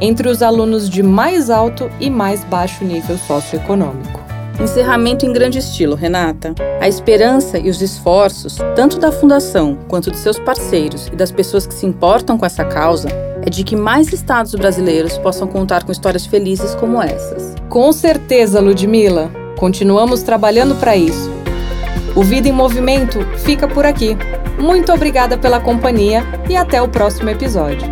entre 0.00 0.28
os 0.28 0.42
alunos 0.42 0.90
de 0.90 1.02
mais 1.02 1.48
alto 1.48 1.90
e 2.00 2.10
mais 2.10 2.44
baixo 2.44 2.84
nível 2.84 3.16
socioeconômico. 3.16 4.20
Encerramento 4.60 5.26
em 5.26 5.32
grande 5.32 5.58
estilo, 5.58 5.94
Renata. 5.94 6.54
A 6.80 6.88
esperança 6.88 7.58
e 7.58 7.68
os 7.68 7.80
esforços, 7.80 8.58
tanto 8.74 8.98
da 8.98 9.12
Fundação 9.12 9.78
quanto 9.86 10.10
de 10.10 10.16
seus 10.16 10.38
parceiros 10.38 11.08
e 11.12 11.16
das 11.16 11.30
pessoas 11.30 11.66
que 11.66 11.74
se 11.74 11.86
importam 11.86 12.38
com 12.38 12.46
essa 12.46 12.64
causa, 12.64 13.08
é 13.42 13.50
de 13.50 13.62
que 13.62 13.76
mais 13.76 14.12
estados 14.12 14.54
brasileiros 14.54 15.18
possam 15.18 15.46
contar 15.46 15.84
com 15.84 15.92
histórias 15.92 16.26
felizes 16.26 16.74
como 16.74 17.02
essas. 17.02 17.54
Com 17.68 17.92
certeza, 17.92 18.60
Ludmila. 18.60 19.30
Continuamos 19.58 20.22
trabalhando 20.22 20.74
para 20.76 20.96
isso 20.96 21.35
o 22.16 22.22
Vida 22.22 22.48
em 22.48 22.52
Movimento 22.52 23.20
fica 23.44 23.68
por 23.68 23.84
aqui. 23.84 24.16
Muito 24.58 24.90
obrigada 24.90 25.36
pela 25.36 25.60
companhia 25.60 26.24
e 26.48 26.56
até 26.56 26.80
o 26.80 26.88
próximo 26.88 27.28
episódio. 27.28 27.86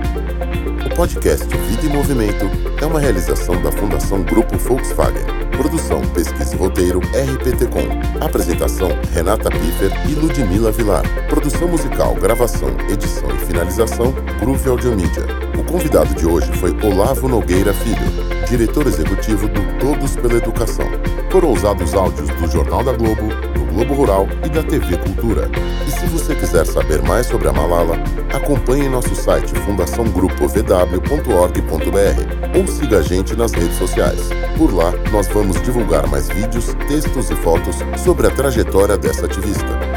O 0.87 0.97
podcast 0.97 1.47
Vida 1.47 1.87
em 1.87 1.91
Movimento 1.91 2.47
é 2.81 2.87
uma 2.87 2.99
realização 2.99 3.61
da 3.61 3.71
Fundação 3.71 4.23
Grupo 4.23 4.57
Volkswagen. 4.57 5.23
Produção, 5.55 6.01
pesquisa 6.15 6.55
e 6.55 6.59
roteiro, 6.59 7.01
RPT 7.01 7.67
Com. 7.67 8.25
Apresentação, 8.25 8.89
Renata 9.13 9.51
Piffer 9.51 9.93
e 10.09 10.15
Ludmila 10.15 10.73
Vilar. 10.73 11.05
Produção 11.29 11.69
musical, 11.69 12.15
gravação, 12.15 12.71
edição 12.91 13.29
e 13.31 13.45
finalização, 13.45 14.13
Groove 14.41 14.71
Audio 14.71 14.97
Media. 14.97 15.27
O 15.59 15.65
convidado 15.65 16.15
de 16.15 16.27
hoje 16.27 16.51
foi 16.55 16.75
Olavo 16.83 17.29
Nogueira 17.29 17.75
Filho, 17.75 18.47
diretor 18.49 18.87
executivo 18.87 19.49
do 19.49 19.79
Todos 19.79 20.17
pela 20.17 20.35
Educação. 20.35 20.87
Foram 21.31 21.53
usados 21.53 21.93
áudios 21.95 22.29
do 22.31 22.51
Jornal 22.51 22.83
da 22.83 22.93
Globo, 22.93 23.29
do 23.53 23.64
Globo 23.75 23.95
Rural 23.95 24.29
e 24.45 24.49
da 24.49 24.63
TV 24.63 24.97
Cultura. 24.99 25.51
E 25.87 25.91
se 25.91 26.07
você 26.07 26.35
quiser 26.37 26.65
saber 26.65 27.03
mais 27.03 27.27
sobre 27.27 27.49
a 27.49 27.53
Malala, 27.53 27.97
acompanhe 28.33 28.89
nosso 28.89 29.17
site 29.17 29.53
fundaçãogrupovw.org.br 29.61 32.57
ou 32.57 32.67
siga 32.69 32.99
a 32.99 33.03
gente 33.03 33.35
nas 33.35 33.51
redes 33.53 33.77
sociais. 33.77 34.31
Por 34.57 34.73
lá, 34.73 34.93
nós 35.11 35.27
vamos 35.27 35.61
divulgar 35.63 36.07
mais 36.07 36.29
vídeos, 36.29 36.73
textos 36.87 37.31
e 37.31 37.35
fotos 37.35 37.79
sobre 37.99 38.29
a 38.29 38.31
trajetória 38.31 38.97
dessa 38.97 39.27
ativista. 39.27 39.94